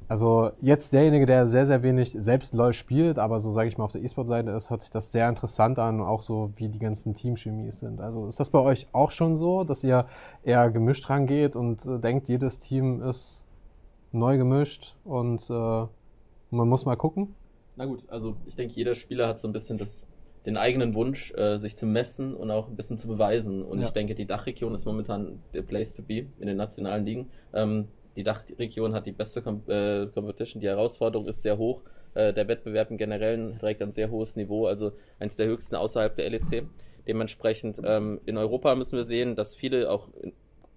Also 0.10 0.51
jetzt 0.60 0.92
derjenige, 0.92 1.28
der 1.28 1.46
sehr, 1.46 1.68
sehr 1.68 1.84
wenig 1.84 2.13
selbst 2.13 2.56
LoL 2.56 2.74
spielt, 2.74 3.20
aber 3.20 3.39
so 3.39 3.51
sage 3.51 3.70
ich 3.70 3.78
mal 3.78 3.86
auf 3.86 3.92
der 3.92 4.01
E-Sport-Seite 4.01 4.50
ist, 4.50 4.72
hört 4.72 4.82
sich 4.82 4.89
das 4.89 5.12
sehr 5.12 5.30
interessant 5.30 5.78
an, 5.78 6.01
auch 6.01 6.24
so 6.24 6.51
wie 6.56 6.68
die 6.68 6.80
ganzen 6.80 7.13
Teamchemies 7.13 7.80
sind. 7.80 8.01
Also 8.01 8.28
ist 8.28 8.39
das 8.39 8.50
bei 8.50 8.58
euch 8.58 8.88
auch 8.92 9.12
schon 9.12 9.38
so, 9.38 9.63
dass 9.63 9.84
ihr 9.84 10.08
eher 10.42 10.72
gemischt 10.72 11.08
rangeht 11.12 11.56
und 11.56 11.86
äh, 11.86 12.00
denkt, 12.00 12.28
jedes 12.28 12.58
Team 12.58 13.04
ist 13.04 13.46
neu 14.12 14.39
gemischt 14.39 14.96
und 15.04 15.48
äh, 15.48 15.54
man 15.54 16.68
muss 16.68 16.86
mal 16.86 16.96
gucken? 16.96 17.36
Na 17.75 17.86
gut, 17.86 18.01
also 18.08 18.36
ich 18.48 18.56
denke, 18.56 18.74
jeder 18.74 18.96
Spieler 18.96 19.28
hat 19.28 19.39
so 19.39 19.48
ein 19.48 19.54
bisschen 19.54 19.78
das, 19.78 20.08
den 20.44 20.58
eigenen 20.58 20.96
Wunsch, 20.96 21.32
äh, 21.36 21.58
sich 21.58 21.78
zu 21.78 21.86
messen 21.86 22.34
und 22.34 22.50
auch 22.50 22.68
ein 22.68 22.75
bisschen 22.75 22.98
zu 22.98 23.08
beweisen. 23.08 23.62
Und 23.62 23.80
ja. 23.80 23.86
ich 23.86 23.92
denke, 23.92 24.16
die 24.16 24.25
Dachregion 24.25 24.74
ist 24.74 24.86
momentan 24.86 25.38
der 25.54 25.62
Place 25.62 25.94
to 25.94 26.01
be 26.01 26.25
in 26.39 26.48
den 26.48 26.58
nationalen 26.58 27.06
Ligen. 27.06 27.30
Ähm, 27.54 27.89
die 28.16 28.24
Dachregion 28.24 28.94
hat 28.94 29.06
die 29.06 29.12
beste 29.12 29.42
Com 29.42 29.62
äh, 29.68 30.08
Competition, 30.08 30.62
die 30.62 30.68
Herausforderung 30.68 31.28
ist 31.28 31.42
sehr 31.42 31.58
hoch. 31.58 31.82
Äh, 32.13 32.34
der 32.34 32.48
Wettbewerb 32.48 32.92
im 32.92 32.98
Generellen 32.98 33.58
trägt 33.60 33.82
ein 33.82 33.92
sehr 33.92 34.10
hohes 34.10 34.36
Niveau, 34.36 34.66
also 34.66 34.92
eines 35.20 35.36
der 35.36 35.48
höchsten 35.48 35.75
außerhalb 35.75 36.16
der 36.16 36.30
LEC. 36.30 36.66
Dementsprechend 37.08 37.80
ähm, 37.84 38.20
in 38.25 38.38
Europa 38.38 38.75
müssen 38.75 38.98
wir 38.98 39.04
sehen, 39.04 39.36
dass 39.36 39.56
viele 39.56 39.89
auch 39.89 40.10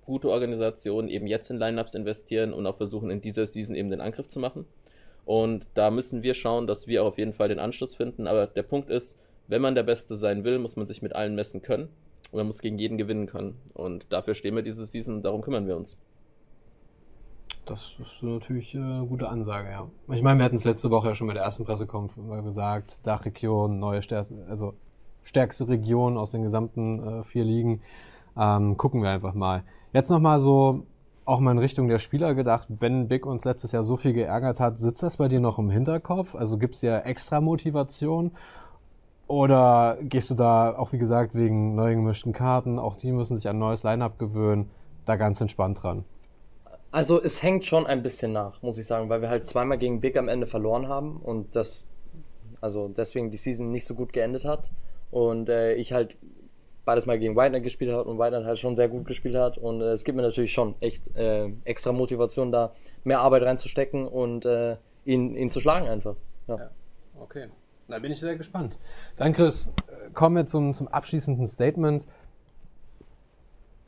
gute 0.05 0.29
Organisationen 0.29 1.09
eben 1.09 1.27
jetzt 1.27 1.51
in 1.51 1.59
Lineups 1.59 1.95
investieren 1.95 2.53
und 2.53 2.67
auch 2.67 2.77
versuchen, 2.77 3.11
in 3.11 3.21
dieser 3.21 3.47
Season 3.47 3.77
eben 3.77 3.91
den 3.91 4.01
Angriff 4.01 4.29
zu 4.29 4.41
machen. 4.41 4.67
Und 5.25 5.67
da 5.75 5.91
müssen 5.91 6.23
wir 6.23 6.35
schauen, 6.35 6.67
dass 6.67 6.87
wir 6.87 7.03
auch 7.03 7.09
auf 7.09 7.19
jeden 7.19 7.33
Fall 7.33 7.49
den 7.49 7.61
Anschluss 7.61 7.95
finden. 7.95 8.27
Aber 8.27 8.47
der 8.47 8.65
Punkt 8.65 8.91
ist, 8.91 9.19
wenn 9.47 9.62
man 9.62 9.75
der 9.75 9.85
Beste 9.85 10.17
sein 10.17 10.45
will, 10.45 10.59
muss 10.59 10.77
man 10.77 10.87
sich 10.87 11.03
mit 11.03 11.15
allen 11.15 11.35
messen 11.35 11.62
können 11.62 11.89
und 12.31 12.39
man 12.39 12.47
muss 12.47 12.61
gegen 12.61 12.79
jeden 12.79 12.99
gewinnen 12.99 13.27
können. 13.27 13.57
Und 13.75 14.12
dafür 14.12 14.35
stehen 14.35 14.57
wir 14.57 14.62
diese 14.62 14.85
Season 14.87 15.17
und 15.17 15.23
darum 15.23 15.43
kümmern 15.43 15.67
wir 15.67 15.77
uns. 15.77 15.97
Das 17.64 17.97
ist 18.00 18.23
natürlich 18.23 18.76
eine 18.76 19.06
gute 19.06 19.28
Ansage, 19.28 19.71
ja. 19.71 19.87
Ich 20.14 20.23
meine, 20.23 20.38
wir 20.38 20.44
hatten 20.44 20.56
es 20.56 20.64
letzte 20.64 20.90
Woche 20.90 21.09
ja 21.09 21.14
schon 21.14 21.28
mit 21.28 21.37
der 21.37 21.44
ersten 21.44 21.64
Pressekonferenz 21.64 22.44
gesagt, 22.44 23.06
Dachregion, 23.06 23.78
neue 23.78 24.02
Sterne, 24.02 24.47
also 24.49 24.75
stärkste 25.23 25.68
Region 25.68 26.18
aus 26.18 26.32
den 26.32 26.42
gesamten 26.42 27.21
äh, 27.21 27.23
vier 27.23 27.44
Ligen. 27.44 27.80
Ähm, 28.37 28.76
gucken 28.76 29.02
wir 29.02 29.11
einfach 29.11 29.35
mal. 29.35 29.62
Jetzt 29.92 30.11
nochmal 30.11 30.40
so 30.40 30.87
auch 31.25 31.38
mal 31.38 31.52
in 31.52 31.59
Richtung 31.59 31.88
der 31.88 31.99
Spieler 31.99 32.35
gedacht, 32.35 32.66
wenn 32.68 33.09
Big 33.09 33.26
uns 33.26 33.44
letztes 33.44 33.73
Jahr 33.73 33.85
so 33.85 33.97
viel 33.97 34.12
geärgert 34.12 34.59
hat, 34.59 34.78
sitzt 34.78 35.02
das 35.02 35.18
bei 35.18 35.28
dir 35.28 35.40
noch 35.40 35.59
im 35.59 35.71
Hinterkopf? 35.71 36.35
Also 36.35 36.59
gibt 36.59 36.75
es 36.75 36.80
dir 36.80 37.04
extra 37.06 37.40
Motivation? 37.40 38.32
Oder 39.28 39.99
gehst 40.02 40.30
du 40.30 40.35
da 40.35 40.76
auch, 40.76 40.92
wie 40.92 40.99
gesagt, 40.99 41.35
wegen 41.35 41.75
neu 41.75 41.94
gemischten 41.94 42.32
Karten, 42.32 42.78
auch 42.78 42.97
die 42.97 43.12
müssen 43.12 43.37
sich 43.37 43.49
an 43.49 43.59
neues 43.59 43.82
Line-Up 43.85 44.18
gewöhnen, 44.18 44.68
da 45.04 45.16
ganz 45.16 45.40
entspannt 45.40 45.82
dran? 45.82 46.04
Also 46.92 47.22
es 47.22 47.42
hängt 47.42 47.64
schon 47.66 47.87
ein 47.87 48.02
bisschen 48.02 48.32
nach, 48.32 48.61
muss 48.62 48.76
ich 48.76 48.87
sagen, 48.87 49.08
weil 49.08 49.22
wir 49.22 49.30
halt 49.30 49.46
zweimal 49.46 49.78
gegen 49.78 50.00
Big 50.00 50.16
am 50.18 50.28
Ende 50.28 50.46
verloren 50.46 50.88
haben 50.88 51.16
und 51.16 51.56
das, 51.56 51.87
also 52.61 52.88
deswegen 52.88 53.30
die 53.30 53.38
Season 53.38 53.72
nicht 53.72 53.87
so 53.87 53.94
gut 53.94 54.12
geendet 54.12 54.44
hat. 54.44 54.70
Und 55.11 55.49
äh, 55.49 55.75
ich 55.75 55.92
halt 55.92 56.16
beides 56.84 57.06
mal 57.06 57.18
gegen 57.18 57.34
Whitener 57.34 57.61
gespielt 57.61 57.92
hat 57.92 58.06
und 58.06 58.18
Whitener 58.18 58.44
halt 58.44 58.58
schon 58.58 58.76
sehr 58.76 58.88
gut 58.88 59.06
gespielt 59.06 59.34
hat. 59.34 59.56
Und 59.56 59.80
äh, 59.80 59.92
es 59.92 60.04
gibt 60.04 60.16
mir 60.16 60.22
natürlich 60.22 60.52
schon 60.52 60.75
echt 60.80 61.16
äh, 61.16 61.50
extra 61.64 61.92
Motivation, 61.92 62.52
da 62.52 62.75
mehr 63.04 63.20
Arbeit 63.20 63.42
reinzustecken 63.42 64.06
und 64.06 64.44
äh, 64.44 64.76
ihn, 65.04 65.34
ihn 65.34 65.50
zu 65.50 65.61
schlagen 65.61 65.88
einfach. 65.88 66.16
Ja. 66.46 66.56
ja. 66.56 66.70
Okay. 67.20 67.49
Da 67.88 67.99
bin 67.99 68.12
ich 68.12 68.20
sehr 68.20 68.37
gespannt. 68.37 68.78
Dann, 69.16 69.32
Chris, 69.32 69.70
kommen 70.14 70.37
wir 70.37 70.46
zum, 70.46 70.72
zum 70.72 70.88
abschließenden 70.88 71.46
Statement. 71.46 72.06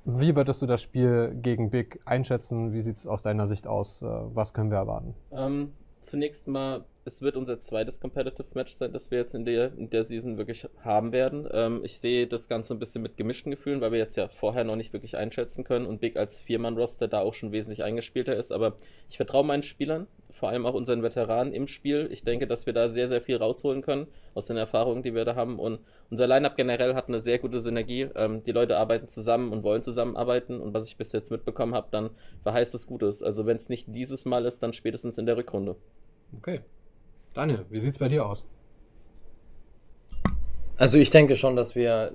Wie 0.04 0.36
würdest 0.36 0.60
du 0.62 0.66
das 0.66 0.82
Spiel 0.82 1.34
gegen 1.40 1.70
Big 1.70 2.00
einschätzen? 2.04 2.72
Wie 2.72 2.82
sieht 2.82 2.96
es 2.96 3.06
aus 3.06 3.22
deiner 3.22 3.46
Sicht 3.46 3.66
aus? 3.66 4.02
Äh, 4.02 4.06
was 4.06 4.52
können 4.52 4.70
wir 4.70 4.78
erwarten? 4.78 5.14
Ähm, 5.32 5.72
zunächst 6.02 6.46
mal 6.46 6.84
es 7.04 7.20
wird 7.20 7.36
unser 7.36 7.60
zweites 7.60 8.00
Competitive 8.00 8.46
Match 8.54 8.72
sein, 8.72 8.92
das 8.92 9.10
wir 9.10 9.18
jetzt 9.18 9.34
in 9.34 9.44
der, 9.44 9.76
in 9.76 9.90
der 9.90 10.04
Season 10.04 10.38
wirklich 10.38 10.66
haben 10.82 11.12
werden. 11.12 11.46
Ähm, 11.52 11.80
ich 11.84 11.98
sehe 11.98 12.26
das 12.26 12.48
Ganze 12.48 12.74
ein 12.74 12.78
bisschen 12.78 13.02
mit 13.02 13.16
gemischten 13.16 13.50
Gefühlen, 13.50 13.80
weil 13.80 13.92
wir 13.92 13.98
jetzt 13.98 14.16
ja 14.16 14.28
vorher 14.28 14.64
noch 14.64 14.76
nicht 14.76 14.92
wirklich 14.92 15.16
einschätzen 15.16 15.64
können 15.64 15.86
und 15.86 16.00
Big 16.00 16.16
als 16.16 16.40
Viermann-Roster 16.40 17.08
da 17.08 17.20
auch 17.20 17.34
schon 17.34 17.52
wesentlich 17.52 17.84
eingespielter 17.84 18.36
ist. 18.36 18.52
Aber 18.52 18.76
ich 19.10 19.16
vertraue 19.16 19.44
meinen 19.44 19.62
Spielern, 19.62 20.06
vor 20.34 20.48
allem 20.48 20.66
auch 20.66 20.74
unseren 20.74 21.02
Veteranen 21.02 21.52
im 21.52 21.66
Spiel. 21.66 22.08
Ich 22.10 22.24
denke, 22.24 22.46
dass 22.46 22.66
wir 22.66 22.72
da 22.72 22.88
sehr, 22.88 23.08
sehr 23.08 23.22
viel 23.22 23.36
rausholen 23.36 23.82
können 23.82 24.06
aus 24.34 24.46
den 24.46 24.56
Erfahrungen, 24.56 25.02
die 25.02 25.14
wir 25.14 25.24
da 25.24 25.36
haben. 25.36 25.58
Und 25.58 25.78
unser 26.10 26.26
Lineup 26.26 26.56
generell 26.56 26.94
hat 26.94 27.08
eine 27.08 27.20
sehr 27.20 27.38
gute 27.38 27.60
Synergie. 27.60 28.08
Ähm, 28.14 28.42
die 28.44 28.52
Leute 28.52 28.76
arbeiten 28.76 29.08
zusammen 29.08 29.52
und 29.52 29.62
wollen 29.62 29.82
zusammenarbeiten. 29.82 30.60
Und 30.60 30.74
was 30.74 30.86
ich 30.86 30.96
bis 30.96 31.12
jetzt 31.12 31.30
mitbekommen 31.30 31.74
habe, 31.74 31.88
dann 31.90 32.10
verheißt 32.42 32.74
es 32.74 32.86
Gutes. 32.86 33.22
Also 33.22 33.46
wenn 33.46 33.56
es 33.56 33.68
nicht 33.68 33.86
dieses 33.88 34.24
Mal 34.24 34.44
ist, 34.44 34.62
dann 34.62 34.72
spätestens 34.72 35.18
in 35.18 35.26
der 35.26 35.36
Rückrunde. 35.36 35.76
Okay. 36.36 36.60
Daniel, 37.32 37.64
wie 37.70 37.80
sieht 37.80 37.92
es 37.92 37.98
bei 37.98 38.08
dir 38.08 38.26
aus? 38.26 38.48
Also 40.76 40.98
ich 40.98 41.10
denke 41.10 41.36
schon, 41.36 41.56
dass 41.56 41.74
wir 41.74 42.12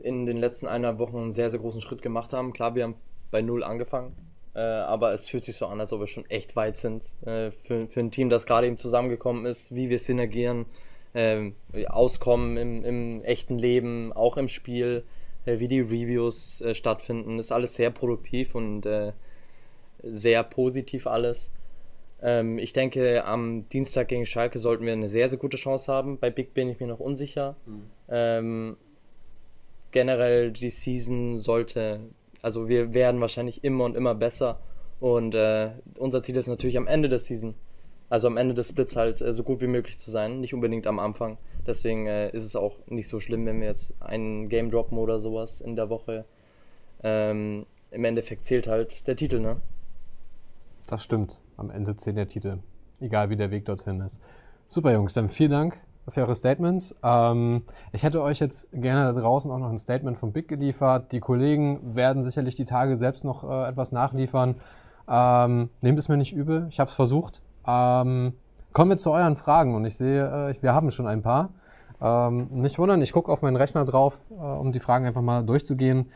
in 0.00 0.26
den 0.26 0.36
letzten 0.36 0.68
eineinhalb 0.68 0.98
Wochen 0.98 1.16
einen 1.16 1.32
sehr, 1.32 1.50
sehr 1.50 1.60
großen 1.60 1.80
Schritt 1.80 2.02
gemacht 2.02 2.32
haben. 2.32 2.52
Klar, 2.52 2.74
wir 2.76 2.84
haben 2.84 2.94
bei 3.32 3.42
Null 3.42 3.64
angefangen, 3.64 4.16
äh, 4.56 4.60
aber 4.60 5.12
es 5.12 5.28
fühlt 5.28 5.44
sich 5.44 5.56
so 5.56 5.66
an, 5.66 5.80
als 5.80 5.92
ob 5.92 6.00
wir 6.00 6.06
schon 6.06 6.24
echt 6.30 6.56
weit 6.56 6.78
sind. 6.78 7.04
Äh, 7.26 7.50
für, 7.50 7.86
für 7.88 8.00
ein 8.00 8.10
Team, 8.10 8.30
das 8.30 8.46
gerade 8.46 8.66
eben 8.66 8.78
zusammengekommen 8.78 9.44
ist, 9.44 9.74
wie 9.74 9.90
wir 9.90 9.98
synergieren, 9.98 10.64
äh, 11.12 11.52
auskommen 11.88 12.56
im, 12.56 12.84
im, 12.84 13.22
echten 13.22 13.58
Leben, 13.58 14.14
auch 14.14 14.38
im 14.38 14.48
Spiel, 14.48 15.04
äh, 15.44 15.58
wie 15.58 15.68
die 15.68 15.80
Reviews 15.80 16.62
äh, 16.62 16.74
stattfinden, 16.74 17.38
ist 17.38 17.52
alles 17.52 17.74
sehr 17.74 17.90
produktiv 17.90 18.54
und 18.54 18.86
äh, 18.86 19.12
sehr 20.02 20.42
positiv 20.42 21.06
alles. 21.06 21.50
Ähm, 22.22 22.58
ich 22.58 22.72
denke, 22.72 23.26
am 23.26 23.68
Dienstag 23.68 24.08
gegen 24.08 24.24
Schalke 24.24 24.58
sollten 24.58 24.86
wir 24.86 24.94
eine 24.94 25.10
sehr, 25.10 25.28
sehr 25.28 25.38
gute 25.38 25.58
Chance 25.58 25.92
haben. 25.92 26.18
Bei 26.18 26.30
Big 26.30 26.54
bin 26.54 26.70
ich 26.70 26.80
mir 26.80 26.86
noch 26.86 27.00
unsicher. 27.00 27.56
Mhm. 27.66 27.82
Ähm, 28.08 28.76
generell 29.90 30.50
die 30.50 30.70
Season 30.70 31.36
sollte, 31.36 32.00
also 32.46 32.68
wir 32.68 32.94
werden 32.94 33.20
wahrscheinlich 33.20 33.64
immer 33.64 33.82
und 33.82 33.96
immer 33.96 34.14
besser. 34.14 34.60
Und 35.00 35.34
äh, 35.34 35.72
unser 35.98 36.22
Ziel 36.22 36.36
ist 36.36 36.46
natürlich 36.46 36.78
am 36.78 36.86
Ende 36.86 37.08
der 37.08 37.18
Season, 37.18 37.56
also 38.08 38.28
am 38.28 38.36
Ende 38.36 38.54
des 38.54 38.68
Splits 38.68 38.94
halt 38.94 39.20
äh, 39.20 39.32
so 39.32 39.42
gut 39.42 39.60
wie 39.62 39.66
möglich 39.66 39.98
zu 39.98 40.12
sein, 40.12 40.38
nicht 40.38 40.54
unbedingt 40.54 40.86
am 40.86 41.00
Anfang. 41.00 41.38
Deswegen 41.66 42.06
äh, 42.06 42.30
ist 42.30 42.44
es 42.44 42.54
auch 42.54 42.76
nicht 42.86 43.08
so 43.08 43.18
schlimm, 43.18 43.46
wenn 43.46 43.60
wir 43.60 43.66
jetzt 43.66 44.00
einen 44.00 44.48
Game 44.48 44.70
droppen 44.70 44.96
oder 44.96 45.18
sowas 45.18 45.60
in 45.60 45.74
der 45.74 45.90
Woche. 45.90 46.24
Ähm, 47.02 47.66
Im 47.90 48.04
Endeffekt 48.04 48.46
zählt 48.46 48.68
halt 48.68 49.08
der 49.08 49.16
Titel, 49.16 49.40
ne? 49.40 49.56
Das 50.86 51.02
stimmt. 51.02 51.40
Am 51.56 51.70
Ende 51.70 51.96
zählt 51.96 52.16
der 52.16 52.28
Titel. 52.28 52.58
Egal 53.00 53.28
wie 53.28 53.36
der 53.36 53.50
Weg 53.50 53.64
dorthin 53.64 54.00
ist. 54.02 54.22
Super, 54.68 54.92
Jungs. 54.92 55.14
Dann 55.14 55.30
vielen 55.30 55.50
Dank 55.50 55.80
für 56.08 56.20
eure 56.20 56.36
Statements. 56.36 56.94
Ähm, 57.02 57.62
ich 57.92 58.02
hätte 58.02 58.22
euch 58.22 58.38
jetzt 58.38 58.70
gerne 58.72 59.12
da 59.12 59.20
draußen 59.20 59.50
auch 59.50 59.58
noch 59.58 59.70
ein 59.70 59.78
Statement 59.78 60.18
von 60.18 60.32
Big 60.32 60.48
geliefert. 60.48 61.12
Die 61.12 61.20
Kollegen 61.20 61.96
werden 61.96 62.22
sicherlich 62.22 62.54
die 62.54 62.64
Tage 62.64 62.96
selbst 62.96 63.24
noch 63.24 63.44
äh, 63.44 63.68
etwas 63.68 63.92
nachliefern. 63.92 64.56
Ähm, 65.08 65.70
nehmt 65.80 65.98
es 65.98 66.08
mir 66.08 66.16
nicht 66.16 66.34
übel. 66.34 66.66
Ich 66.70 66.80
habe 66.80 66.88
es 66.88 66.94
versucht. 66.94 67.42
Ähm, 67.66 68.34
kommen 68.72 68.90
wir 68.90 68.98
zu 68.98 69.10
euren 69.10 69.36
Fragen 69.36 69.74
und 69.74 69.84
ich 69.84 69.96
sehe, 69.96 70.50
äh, 70.50 70.62
wir 70.62 70.74
haben 70.74 70.90
schon 70.90 71.06
ein 71.06 71.22
paar. 71.22 71.50
Ähm, 72.00 72.48
nicht 72.50 72.78
wundern, 72.78 73.00
ich 73.02 73.12
gucke 73.12 73.32
auf 73.32 73.42
meinen 73.42 73.56
Rechner 73.56 73.84
drauf, 73.84 74.20
äh, 74.30 74.34
um 74.34 74.72
die 74.72 74.80
Fragen 74.80 75.06
einfach 75.06 75.22
mal 75.22 75.44
durchzugehen. 75.44 76.10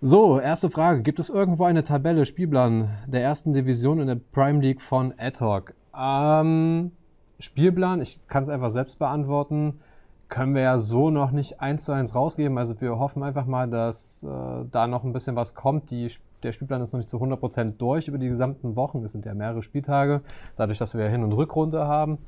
So, 0.00 0.38
erste 0.38 0.70
Frage. 0.70 1.02
Gibt 1.02 1.18
es 1.18 1.28
irgendwo 1.28 1.64
eine 1.64 1.82
Tabelle, 1.82 2.24
Spielplan 2.24 2.88
der 3.06 3.22
ersten 3.22 3.52
Division 3.52 3.98
in 3.98 4.06
der 4.06 4.14
Prime 4.32 4.60
League 4.60 4.80
von 4.80 5.12
Adhoc? 5.18 5.74
Ähm, 5.96 6.92
Spielplan, 7.38 8.00
ich 8.00 8.20
kann 8.26 8.42
es 8.42 8.48
einfach 8.48 8.70
selbst 8.70 8.98
beantworten, 8.98 9.80
können 10.28 10.54
wir 10.54 10.62
ja 10.62 10.78
so 10.78 11.10
noch 11.10 11.30
nicht 11.30 11.60
eins 11.60 11.84
zu 11.84 11.92
eins 11.92 12.14
rausgeben. 12.14 12.58
Also 12.58 12.80
wir 12.80 12.98
hoffen 12.98 13.22
einfach 13.22 13.46
mal, 13.46 13.68
dass 13.68 14.22
äh, 14.24 14.64
da 14.70 14.86
noch 14.86 15.04
ein 15.04 15.12
bisschen 15.12 15.36
was 15.36 15.54
kommt. 15.54 15.90
Die, 15.90 16.10
der 16.42 16.52
Spielplan 16.52 16.82
ist 16.82 16.92
noch 16.92 16.98
nicht 16.98 17.08
zu 17.08 17.16
100% 17.16 17.76
durch 17.78 18.08
über 18.08 18.18
die 18.18 18.28
gesamten 18.28 18.76
Wochen. 18.76 19.02
Es 19.04 19.12
sind 19.12 19.24
ja 19.24 19.34
mehrere 19.34 19.62
Spieltage, 19.62 20.20
dadurch, 20.56 20.78
dass 20.78 20.94
wir 20.94 21.08
Hin- 21.08 21.24
und 21.24 21.32
Rückrunde 21.32 21.86
haben. 21.86 22.18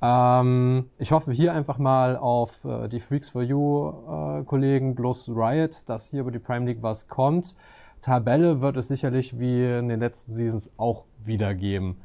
Ähm, 0.00 0.86
ich 0.98 1.12
hoffe 1.12 1.32
hier 1.32 1.52
einfach 1.52 1.78
mal 1.78 2.16
auf 2.16 2.64
äh, 2.64 2.88
die 2.88 3.00
Freaks 3.00 3.28
for 3.28 3.42
You 3.42 3.90
äh, 3.90 4.44
Kollegen 4.44 4.94
plus 4.94 5.28
Riot, 5.28 5.88
dass 5.88 6.10
hier 6.10 6.22
über 6.22 6.32
die 6.32 6.40
Prime 6.40 6.66
League 6.66 6.82
was 6.82 7.06
kommt. 7.06 7.54
Tabelle 8.00 8.60
wird 8.60 8.76
es 8.76 8.88
sicherlich 8.88 9.38
wie 9.38 9.78
in 9.78 9.88
den 9.88 10.00
letzten 10.00 10.32
Seasons 10.32 10.72
auch 10.76 11.04
wieder 11.24 11.54
geben. 11.54 11.98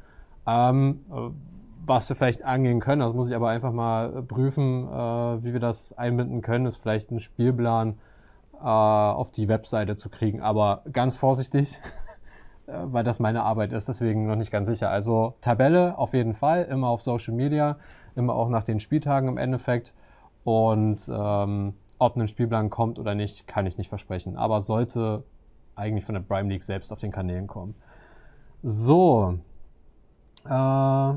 Ähm, 0.46 1.00
äh, 1.10 1.30
was 1.88 2.08
wir 2.08 2.16
vielleicht 2.16 2.44
angehen 2.44 2.80
können, 2.80 3.00
das 3.00 3.14
muss 3.14 3.28
ich 3.28 3.34
aber 3.34 3.48
einfach 3.48 3.72
mal 3.72 4.22
prüfen, 4.22 4.86
äh, 4.86 5.44
wie 5.44 5.52
wir 5.52 5.60
das 5.60 5.96
einbinden 5.96 6.42
können, 6.42 6.66
ist 6.66 6.76
vielleicht 6.76 7.10
ein 7.10 7.18
Spielplan 7.18 7.98
äh, 8.60 8.64
auf 8.64 9.32
die 9.32 9.48
Webseite 9.48 9.96
zu 9.96 10.10
kriegen. 10.10 10.42
Aber 10.42 10.82
ganz 10.92 11.16
vorsichtig, 11.16 11.80
äh, 12.66 12.72
weil 12.84 13.04
das 13.04 13.20
meine 13.20 13.42
Arbeit 13.42 13.72
ist, 13.72 13.88
deswegen 13.88 14.26
noch 14.26 14.36
nicht 14.36 14.50
ganz 14.50 14.68
sicher. 14.68 14.90
Also 14.90 15.34
Tabelle 15.40 15.96
auf 15.96 16.12
jeden 16.12 16.34
Fall, 16.34 16.64
immer 16.64 16.88
auf 16.88 17.00
Social 17.00 17.34
Media, 17.34 17.78
immer 18.14 18.34
auch 18.34 18.50
nach 18.50 18.64
den 18.64 18.80
Spieltagen 18.80 19.28
im 19.28 19.38
Endeffekt. 19.38 19.94
Und 20.44 21.10
ähm, 21.12 21.74
ob 21.98 22.16
ein 22.16 22.28
Spielplan 22.28 22.70
kommt 22.70 22.98
oder 22.98 23.14
nicht, 23.14 23.46
kann 23.46 23.66
ich 23.66 23.78
nicht 23.78 23.88
versprechen. 23.88 24.36
Aber 24.36 24.60
sollte 24.60 25.24
eigentlich 25.74 26.04
von 26.04 26.14
der 26.14 26.22
Prime 26.22 26.48
League 26.48 26.62
selbst 26.62 26.92
auf 26.92 27.00
den 27.00 27.12
Kanälen 27.12 27.46
kommen. 27.46 27.74
So. 28.62 29.38
Äh, 30.48 31.14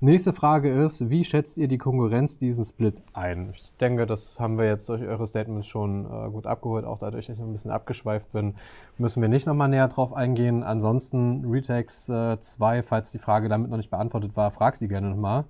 Nächste 0.00 0.34
Frage 0.34 0.70
ist, 0.70 1.08
wie 1.08 1.24
schätzt 1.24 1.56
ihr 1.56 1.68
die 1.68 1.78
Konkurrenz 1.78 2.36
diesen 2.36 2.66
Split 2.66 3.00
ein? 3.14 3.48
Ich 3.54 3.72
denke, 3.80 4.04
das 4.04 4.38
haben 4.38 4.58
wir 4.58 4.66
jetzt 4.66 4.86
durch 4.90 5.00
eure 5.00 5.26
Statements 5.26 5.66
schon 5.66 6.04
äh, 6.04 6.30
gut 6.30 6.46
abgeholt, 6.46 6.84
auch 6.84 6.98
dadurch, 6.98 7.28
dass 7.28 7.38
ich 7.38 7.42
ein 7.42 7.52
bisschen 7.52 7.70
abgeschweift 7.70 8.30
bin, 8.30 8.56
müssen 8.98 9.22
wir 9.22 9.30
nicht 9.30 9.46
nochmal 9.46 9.68
näher 9.68 9.88
drauf 9.88 10.12
eingehen. 10.12 10.62
Ansonsten 10.62 11.46
Retex 11.50 12.06
2, 12.06 12.78
äh, 12.78 12.82
falls 12.82 13.10
die 13.10 13.18
Frage 13.18 13.48
damit 13.48 13.70
noch 13.70 13.78
nicht 13.78 13.88
beantwortet 13.88 14.36
war, 14.36 14.50
frag 14.50 14.76
sie 14.76 14.86
gerne 14.86 15.08
nochmal. 15.08 15.44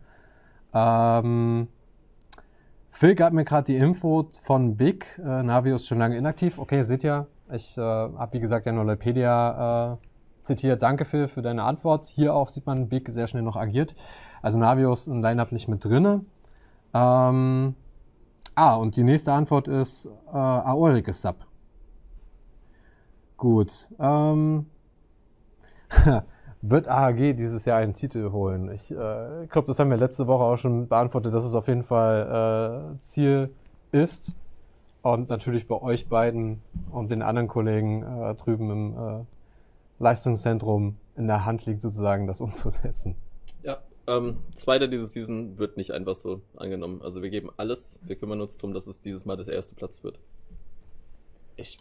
Ähm, 0.72 1.66
Phil 2.92 3.16
gab 3.16 3.32
mir 3.32 3.44
gerade 3.44 3.64
die 3.64 3.76
Info 3.76 4.30
von 4.42 4.76
Big, 4.76 5.18
äh, 5.18 5.42
Navio 5.42 5.74
ist 5.74 5.88
schon 5.88 5.98
lange 5.98 6.16
inaktiv. 6.16 6.58
Okay, 6.58 6.84
seht 6.84 7.02
ihr, 7.02 7.26
ich 7.52 7.76
äh, 7.76 7.80
habe 7.80 8.34
wie 8.34 8.40
gesagt 8.40 8.64
ja 8.66 8.70
nur 8.70 8.84
Lepedia 8.84 9.94
äh, 9.94 9.96
zitiert, 10.46 10.82
danke 10.82 11.04
Phil 11.04 11.28
für 11.28 11.42
deine 11.42 11.64
Antwort. 11.64 12.06
Hier 12.06 12.34
auch 12.34 12.48
sieht 12.48 12.66
man, 12.66 12.88
Big 12.88 13.08
sehr 13.08 13.26
schnell 13.26 13.42
noch 13.42 13.56
agiert. 13.56 13.94
Also 14.42 14.58
Navio 14.58 14.92
ist 14.92 15.08
im 15.08 15.22
Lineup 15.22 15.52
nicht 15.52 15.68
mit 15.68 15.84
drinne. 15.84 16.24
Ähm, 16.94 17.74
ah, 18.54 18.76
und 18.76 18.96
die 18.96 19.04
nächste 19.04 19.32
Antwort 19.32 19.68
ist 19.68 20.06
äh, 20.32 20.36
Aorik 20.36 21.08
ist 21.08 21.22
Sub. 21.22 21.36
Gut. 23.36 23.90
Ähm, 23.98 24.66
wird 26.62 26.88
AHG 26.88 27.34
dieses 27.34 27.64
Jahr 27.64 27.78
einen 27.78 27.92
Titel 27.92 28.32
holen? 28.32 28.70
Ich 28.72 28.90
äh, 28.90 29.46
glaube, 29.50 29.66
das 29.66 29.78
haben 29.78 29.90
wir 29.90 29.96
letzte 29.96 30.26
Woche 30.26 30.44
auch 30.44 30.56
schon 30.56 30.88
beantwortet, 30.88 31.34
dass 31.34 31.44
es 31.44 31.54
auf 31.54 31.68
jeden 31.68 31.84
Fall 31.84 32.94
äh, 32.94 32.98
Ziel 33.00 33.54
ist. 33.92 34.34
Und 35.02 35.28
natürlich 35.28 35.68
bei 35.68 35.80
euch 35.80 36.08
beiden 36.08 36.62
und 36.90 37.10
den 37.12 37.22
anderen 37.22 37.46
Kollegen 37.46 38.02
äh, 38.02 38.34
drüben 38.34 38.70
im 38.70 38.92
äh, 38.96 39.24
Leistungszentrum 39.98 40.96
in 41.16 41.26
der 41.26 41.44
Hand 41.44 41.66
liegt, 41.66 41.82
sozusagen 41.82 42.26
das 42.26 42.40
umzusetzen. 42.40 43.16
Ja, 43.62 43.78
Ähm, 44.06 44.38
zweiter 44.54 44.86
diese 44.88 45.06
Season 45.06 45.58
wird 45.58 45.76
nicht 45.76 45.90
einfach 45.92 46.14
so 46.14 46.40
angenommen. 46.56 47.02
Also 47.02 47.22
wir 47.22 47.30
geben 47.30 47.50
alles, 47.56 47.98
wir 48.02 48.16
kümmern 48.16 48.40
uns 48.40 48.56
darum, 48.56 48.72
dass 48.72 48.86
es 48.86 49.00
dieses 49.00 49.24
Mal 49.24 49.36
der 49.36 49.48
erste 49.52 49.74
Platz 49.74 50.04
wird. 50.04 50.18
Ich. 51.56 51.78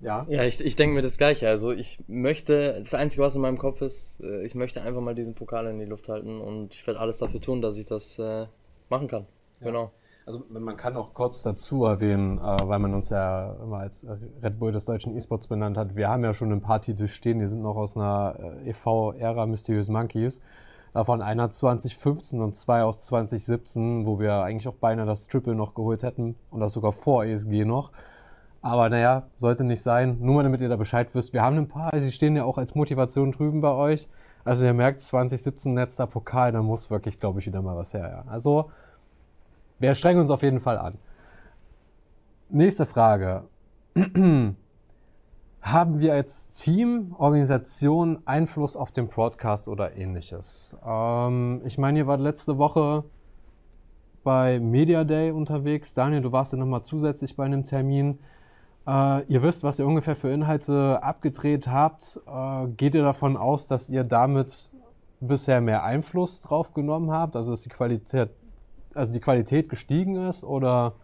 Ja. 0.00 0.26
Ja, 0.28 0.44
ich, 0.44 0.60
ich 0.60 0.76
denke 0.76 0.94
mir 0.94 1.02
das 1.02 1.18
Gleiche. 1.18 1.48
Also 1.48 1.72
ich 1.72 1.98
möchte, 2.06 2.78
das 2.78 2.94
Einzige, 2.94 3.22
was 3.22 3.34
in 3.36 3.42
meinem 3.42 3.58
Kopf 3.58 3.82
ist, 3.82 4.20
äh, 4.20 4.44
ich 4.44 4.54
möchte 4.54 4.80
einfach 4.82 5.00
mal 5.00 5.14
diesen 5.14 5.34
Pokal 5.34 5.66
in 5.66 5.78
die 5.78 5.84
Luft 5.84 6.08
halten 6.08 6.40
und 6.40 6.74
ich 6.74 6.86
werde 6.86 7.00
alles 7.00 7.18
dafür 7.18 7.40
tun, 7.40 7.60
dass 7.62 7.76
ich 7.76 7.84
das 7.84 8.18
äh, 8.18 8.46
machen 8.88 9.08
kann. 9.08 9.26
Ja. 9.60 9.66
Genau. 9.66 9.92
Also 10.28 10.44
man 10.50 10.76
kann 10.76 10.94
auch 10.94 11.14
kurz 11.14 11.42
dazu 11.42 11.86
erwähnen, 11.86 12.36
äh, 12.36 12.56
weil 12.62 12.78
man 12.80 12.92
uns 12.92 13.08
ja 13.08 13.56
immer 13.62 13.78
als 13.78 14.06
Red 14.42 14.58
Bull 14.58 14.72
des 14.72 14.84
deutschen 14.84 15.16
E-Sports 15.16 15.46
benannt 15.46 15.78
hat. 15.78 15.96
Wir 15.96 16.10
haben 16.10 16.22
ja 16.22 16.34
schon 16.34 16.52
ein 16.52 16.60
paar 16.60 16.82
Titel 16.82 17.08
stehen, 17.08 17.38
die 17.38 17.46
sind 17.46 17.62
noch 17.62 17.76
aus 17.76 17.96
einer 17.96 18.34
äh, 18.38 18.68
EV-Ära 18.68 19.46
Mysterious 19.46 19.88
Monkeys. 19.88 20.42
Davon 20.92 21.22
einer 21.22 21.48
2015 21.48 22.42
und 22.42 22.56
zwei 22.56 22.82
aus 22.82 22.98
2017, 23.06 24.04
wo 24.04 24.20
wir 24.20 24.42
eigentlich 24.42 24.68
auch 24.68 24.74
beinahe 24.74 25.06
das 25.06 25.28
Triple 25.28 25.54
noch 25.54 25.72
geholt 25.72 26.02
hätten 26.02 26.36
und 26.50 26.60
das 26.60 26.74
sogar 26.74 26.92
vor 26.92 27.24
ESG 27.24 27.64
noch. 27.64 27.90
Aber 28.60 28.90
naja, 28.90 29.28
sollte 29.34 29.64
nicht 29.64 29.82
sein. 29.82 30.18
Nur 30.20 30.34
mal 30.34 30.42
damit 30.42 30.60
ihr 30.60 30.68
da 30.68 30.76
Bescheid 30.76 31.08
wisst. 31.14 31.32
Wir 31.32 31.40
haben 31.40 31.56
ein 31.56 31.68
paar, 31.68 31.90
die 31.92 32.12
stehen 32.12 32.36
ja 32.36 32.44
auch 32.44 32.58
als 32.58 32.74
Motivation 32.74 33.32
drüben 33.32 33.62
bei 33.62 33.72
euch. 33.72 34.10
Also 34.44 34.66
ihr 34.66 34.74
merkt, 34.74 35.00
2017 35.00 35.74
letzter 35.74 36.06
Pokal, 36.06 36.52
da 36.52 36.60
muss 36.60 36.90
wirklich, 36.90 37.18
glaube 37.18 37.40
ich, 37.40 37.46
wieder 37.46 37.62
mal 37.62 37.78
was 37.78 37.94
her. 37.94 38.24
Ja. 38.26 38.30
Also 38.30 38.70
wir 39.78 39.94
strengen 39.94 40.20
uns 40.20 40.30
auf 40.30 40.42
jeden 40.42 40.60
Fall 40.60 40.78
an. 40.78 40.98
Nächste 42.50 42.86
Frage. 42.86 43.44
Haben 45.60 46.00
wir 46.00 46.14
als 46.14 46.50
Team, 46.50 47.14
Organisation 47.18 48.20
Einfluss 48.24 48.76
auf 48.76 48.90
den 48.92 49.08
Broadcast 49.08 49.68
oder 49.68 49.96
ähnliches? 49.96 50.76
Ähm, 50.86 51.60
ich 51.64 51.78
meine, 51.78 51.98
ihr 51.98 52.06
wart 52.06 52.20
letzte 52.20 52.58
Woche 52.58 53.04
bei 54.24 54.60
Media 54.60 55.04
Day 55.04 55.30
unterwegs. 55.30 55.94
Daniel, 55.94 56.22
du 56.22 56.32
warst 56.32 56.52
ja 56.52 56.58
nochmal 56.58 56.82
zusätzlich 56.82 57.36
bei 57.36 57.44
einem 57.44 57.64
Termin. 57.64 58.18
Äh, 58.86 59.24
ihr 59.24 59.42
wisst, 59.42 59.62
was 59.62 59.78
ihr 59.78 59.86
ungefähr 59.86 60.16
für 60.16 60.30
Inhalte 60.30 61.02
abgedreht 61.02 61.68
habt. 61.68 62.20
Äh, 62.26 62.68
geht 62.68 62.94
ihr 62.94 63.02
davon 63.02 63.36
aus, 63.36 63.66
dass 63.66 63.90
ihr 63.90 64.04
damit 64.04 64.70
bisher 65.20 65.60
mehr 65.60 65.82
Einfluss 65.82 66.40
drauf 66.40 66.72
genommen 66.72 67.10
habt? 67.10 67.36
Also 67.36 67.50
dass 67.50 67.62
die 67.62 67.68
Qualität, 67.68 68.30
also 68.98 69.12
die 69.12 69.20
Qualität 69.20 69.68
gestiegen 69.68 70.16
ist? 70.16 70.44
Oder 70.44 70.94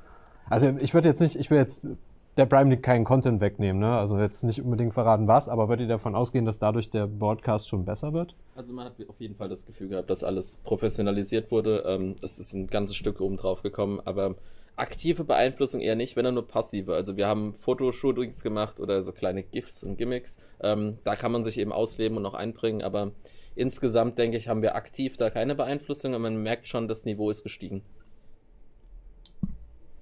also 0.50 0.68
ich 0.78 0.94
würde 0.94 1.08
jetzt 1.08 1.20
nicht, 1.20 1.36
ich 1.36 1.50
will 1.50 1.58
jetzt 1.58 1.88
der 2.36 2.46
Prime 2.46 2.70
League 2.70 2.82
keinen 2.82 3.04
Content 3.04 3.40
wegnehmen, 3.40 3.80
ne? 3.80 3.96
Also 3.96 4.18
jetzt 4.18 4.42
nicht 4.42 4.60
unbedingt 4.60 4.92
verraten 4.92 5.28
was, 5.28 5.48
aber 5.48 5.68
würdet 5.68 5.86
ihr 5.86 5.94
davon 5.94 6.14
ausgehen, 6.14 6.44
dass 6.44 6.58
dadurch 6.58 6.90
der 6.90 7.06
Broadcast 7.06 7.68
schon 7.68 7.84
besser 7.84 8.12
wird? 8.12 8.34
Also 8.56 8.72
man 8.72 8.86
hat 8.86 8.94
auf 9.08 9.20
jeden 9.20 9.36
Fall 9.36 9.48
das 9.48 9.64
Gefühl 9.64 9.88
gehabt, 9.88 10.10
dass 10.10 10.24
alles 10.24 10.56
professionalisiert 10.64 11.50
wurde. 11.50 11.84
Ähm, 11.86 12.16
es 12.22 12.38
ist 12.38 12.52
ein 12.54 12.66
ganzes 12.66 12.96
Stück 12.96 13.20
oben 13.20 13.36
drauf 13.36 13.62
gekommen, 13.62 14.00
aber 14.04 14.34
aktive 14.76 15.22
Beeinflussung 15.22 15.80
eher 15.80 15.94
nicht, 15.94 16.16
wenn 16.16 16.24
er 16.24 16.32
nur 16.32 16.46
passive. 16.46 16.94
Also 16.94 17.16
wir 17.16 17.28
haben 17.28 17.54
Fotoshootings 17.54 18.42
gemacht 18.42 18.80
oder 18.80 19.02
so 19.02 19.12
kleine 19.12 19.44
GIFs 19.44 19.84
und 19.84 19.96
Gimmicks. 19.96 20.40
Ähm, 20.60 20.98
da 21.04 21.14
kann 21.14 21.30
man 21.30 21.44
sich 21.44 21.58
eben 21.58 21.72
ausleben 21.72 22.16
und 22.16 22.26
auch 22.26 22.34
einbringen, 22.34 22.82
aber 22.82 23.12
insgesamt 23.56 24.18
denke 24.18 24.36
ich, 24.36 24.48
haben 24.48 24.62
wir 24.62 24.74
aktiv 24.74 25.16
da 25.16 25.30
keine 25.30 25.54
Beeinflussung, 25.54 26.14
aber 26.14 26.22
man 26.22 26.42
merkt 26.42 26.68
schon, 26.68 26.88
das 26.88 27.04
Niveau 27.04 27.30
ist 27.30 27.42
gestiegen. 27.42 27.82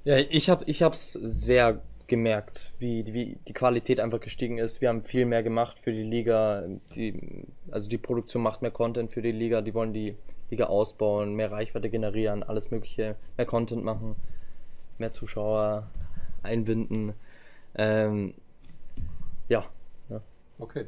Ja, 0.04 0.16
ich 0.16 0.50
habe 0.50 0.64
ich 0.66 0.82
hab's 0.82 1.12
sehr 1.12 1.80
gemerkt, 2.08 2.72
wie, 2.78 3.06
wie 3.14 3.38
die 3.46 3.52
Qualität 3.52 4.00
einfach 4.00 4.20
gestiegen 4.20 4.58
ist. 4.58 4.80
Wir 4.80 4.88
haben 4.88 5.04
viel 5.04 5.24
mehr 5.24 5.42
gemacht 5.42 5.78
für 5.78 5.92
die 5.92 6.02
Liga. 6.02 6.64
Die, 6.94 7.46
also 7.70 7.88
die 7.88 7.98
Produktion 7.98 8.42
macht 8.42 8.62
mehr 8.62 8.70
Content 8.70 9.12
für 9.12 9.22
die 9.22 9.32
Liga. 9.32 9.60
Die 9.62 9.74
wollen 9.74 9.92
die 9.92 10.16
Liga 10.50 10.66
ausbauen, 10.66 11.34
mehr 11.34 11.50
Reichweite 11.50 11.88
generieren, 11.88 12.42
alles 12.42 12.70
Mögliche, 12.70 13.16
mehr 13.38 13.46
Content 13.46 13.82
machen, 13.84 14.16
mehr 14.98 15.10
Zuschauer 15.10 15.88
einbinden. 16.42 17.14
Ähm, 17.74 18.34
ja, 19.48 19.64
ja. 20.10 20.20
Okay. 20.58 20.86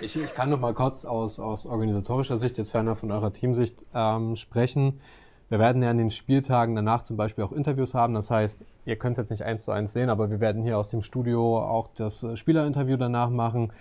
Ich, 0.00 0.20
ich 0.20 0.34
kann 0.34 0.50
noch 0.50 0.60
mal 0.60 0.74
kurz 0.74 1.04
aus, 1.04 1.38
aus 1.40 1.66
organisatorischer 1.66 2.36
Sicht, 2.36 2.58
jetzt 2.58 2.70
ferner 2.70 2.96
von 2.96 3.10
eurer 3.10 3.32
Teamsicht, 3.32 3.84
ähm, 3.94 4.36
sprechen. 4.36 5.00
Wir 5.48 5.58
werden 5.58 5.82
ja 5.82 5.90
an 5.90 5.98
den 5.98 6.10
Spieltagen 6.10 6.76
danach 6.76 7.02
zum 7.02 7.16
Beispiel 7.16 7.42
auch 7.44 7.52
Interviews 7.52 7.94
haben. 7.94 8.14
Das 8.14 8.30
heißt, 8.30 8.64
ihr 8.84 8.96
könnt 8.96 9.12
es 9.12 9.18
jetzt 9.18 9.30
nicht 9.30 9.44
eins 9.44 9.64
zu 9.64 9.72
eins 9.72 9.92
sehen, 9.92 10.10
aber 10.10 10.30
wir 10.30 10.40
werden 10.40 10.62
hier 10.62 10.76
aus 10.76 10.90
dem 10.90 11.00
Studio 11.00 11.58
auch 11.58 11.88
das 11.94 12.22
äh, 12.22 12.36
Spielerinterview 12.36 12.96
danach 12.96 13.30
machen. 13.30 13.72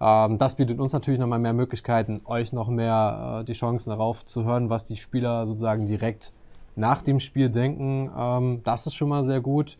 Ähm, 0.00 0.38
das 0.38 0.56
bietet 0.56 0.80
uns 0.80 0.92
natürlich 0.92 1.20
nochmal 1.20 1.38
mehr 1.38 1.52
Möglichkeiten, 1.52 2.22
euch 2.24 2.52
noch 2.52 2.68
mehr 2.68 3.40
äh, 3.40 3.44
die 3.44 3.52
Chancen 3.52 3.90
darauf 3.90 4.24
zu 4.24 4.44
hören, 4.44 4.70
was 4.70 4.86
die 4.86 4.96
Spieler 4.96 5.46
sozusagen 5.46 5.86
direkt 5.86 6.32
nach 6.74 7.02
dem 7.02 7.20
Spiel 7.20 7.50
denken. 7.50 8.10
Ähm, 8.16 8.60
das 8.64 8.86
ist 8.86 8.94
schon 8.94 9.10
mal 9.10 9.24
sehr 9.24 9.40
gut 9.40 9.76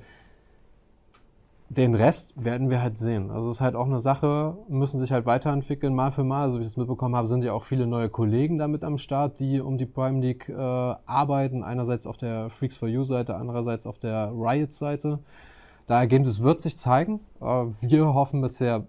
den 1.71 1.95
Rest 1.95 2.33
werden 2.35 2.69
wir 2.69 2.83
halt 2.83 2.99
sehen. 2.99 3.31
Also 3.31 3.49
es 3.49 3.57
ist 3.57 3.61
halt 3.61 3.77
auch 3.77 3.87
eine 3.87 4.01
Sache, 4.01 4.57
müssen 4.69 4.99
sich 4.99 5.13
halt 5.13 5.25
weiterentwickeln, 5.25 5.95
mal 5.95 6.11
für 6.11 6.25
mal. 6.25 6.51
So 6.51 6.59
wie 6.59 6.63
ich 6.63 6.69
es 6.69 6.77
mitbekommen 6.77 7.15
habe, 7.15 7.29
sind 7.29 7.45
ja 7.45 7.53
auch 7.53 7.63
viele 7.63 7.87
neue 7.87 8.09
Kollegen 8.09 8.59
damit 8.59 8.83
am 8.83 8.99
Start, 8.99 9.39
die 9.39 9.61
um 9.61 9.79
die 9.79 9.87
Prime 9.87 10.21
League 10.21 10.49
äh, 10.49 10.53
arbeiten. 10.53 11.63
Einerseits 11.63 12.09
auf 12.09 12.17
der 12.17 12.51
Freaks 12.51 12.77
for 12.77 12.89
You 12.89 13.05
Seite, 13.05 13.37
andererseits 13.37 13.87
auf 13.87 14.01
der 14.01 14.33
Riot 14.35 14.73
Seite. 14.73 15.21
Dahergehend, 15.87 16.27
es 16.27 16.43
wird 16.43 16.61
sich 16.61 16.77
zeigen. 16.77 17.21
Äh, 17.41 17.67
wir 17.81 18.15
hoffen 18.15 18.41
bisher 18.41 18.87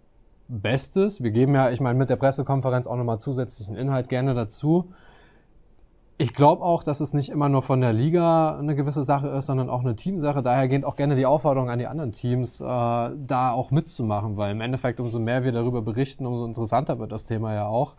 Bestes. 0.47 1.21
Wir 1.21 1.29
geben 1.29 1.53
ja, 1.53 1.69
ich 1.69 1.81
meine, 1.81 1.99
mit 1.99 2.09
der 2.09 2.15
Pressekonferenz 2.15 2.87
auch 2.87 2.97
nochmal 2.97 3.19
zusätzlichen 3.19 3.75
Inhalt 3.75 4.09
gerne 4.09 4.33
dazu. 4.33 4.91
Ich 6.21 6.35
glaube 6.35 6.63
auch, 6.63 6.83
dass 6.83 6.99
es 6.99 7.15
nicht 7.15 7.29
immer 7.29 7.49
nur 7.49 7.63
von 7.63 7.81
der 7.81 7.93
Liga 7.93 8.55
eine 8.59 8.75
gewisse 8.75 9.01
Sache 9.01 9.27
ist, 9.29 9.47
sondern 9.47 9.71
auch 9.71 9.79
eine 9.79 9.95
Teamsache. 9.95 10.43
Daher 10.43 10.67
geht 10.67 10.85
auch 10.85 10.95
gerne 10.95 11.15
die 11.15 11.25
Aufforderung 11.25 11.71
an 11.71 11.79
die 11.79 11.87
anderen 11.87 12.11
Teams, 12.11 12.61
äh, 12.61 12.63
da 12.63 13.51
auch 13.51 13.71
mitzumachen, 13.71 14.37
weil 14.37 14.51
im 14.51 14.61
Endeffekt, 14.61 14.99
umso 14.99 15.17
mehr 15.17 15.43
wir 15.43 15.51
darüber 15.51 15.81
berichten, 15.81 16.27
umso 16.27 16.45
interessanter 16.45 16.99
wird 16.99 17.11
das 17.11 17.25
Thema 17.25 17.55
ja 17.55 17.65
auch. 17.65 17.95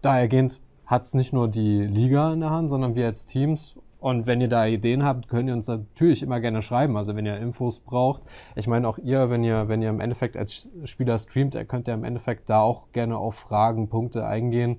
Dahergehend 0.00 0.60
hat 0.86 1.02
es 1.02 1.14
nicht 1.14 1.32
nur 1.32 1.48
die 1.48 1.82
Liga 1.82 2.32
in 2.32 2.38
der 2.38 2.50
Hand, 2.50 2.70
sondern 2.70 2.94
wir 2.94 3.06
als 3.06 3.26
Teams. 3.26 3.74
Und 3.98 4.28
wenn 4.28 4.40
ihr 4.40 4.48
da 4.48 4.64
Ideen 4.64 5.04
habt, 5.04 5.26
könnt 5.26 5.48
ihr 5.48 5.54
uns 5.54 5.66
natürlich 5.66 6.22
immer 6.22 6.38
gerne 6.38 6.62
schreiben. 6.62 6.96
Also 6.96 7.16
wenn 7.16 7.26
ihr 7.26 7.36
Infos 7.38 7.80
braucht. 7.80 8.22
Ich 8.54 8.68
meine 8.68 8.86
auch 8.86 8.98
ihr, 8.98 9.28
wenn 9.28 9.42
ihr, 9.42 9.66
wenn 9.66 9.82
ihr 9.82 9.90
im 9.90 9.98
Endeffekt 9.98 10.36
als 10.36 10.68
Spieler 10.84 11.18
streamt, 11.18 11.56
könnt 11.66 11.88
ihr 11.88 11.94
im 11.94 12.04
Endeffekt 12.04 12.48
da 12.48 12.60
auch 12.60 12.92
gerne 12.92 13.18
auf 13.18 13.34
Fragen, 13.34 13.88
Punkte 13.88 14.24
eingehen 14.24 14.78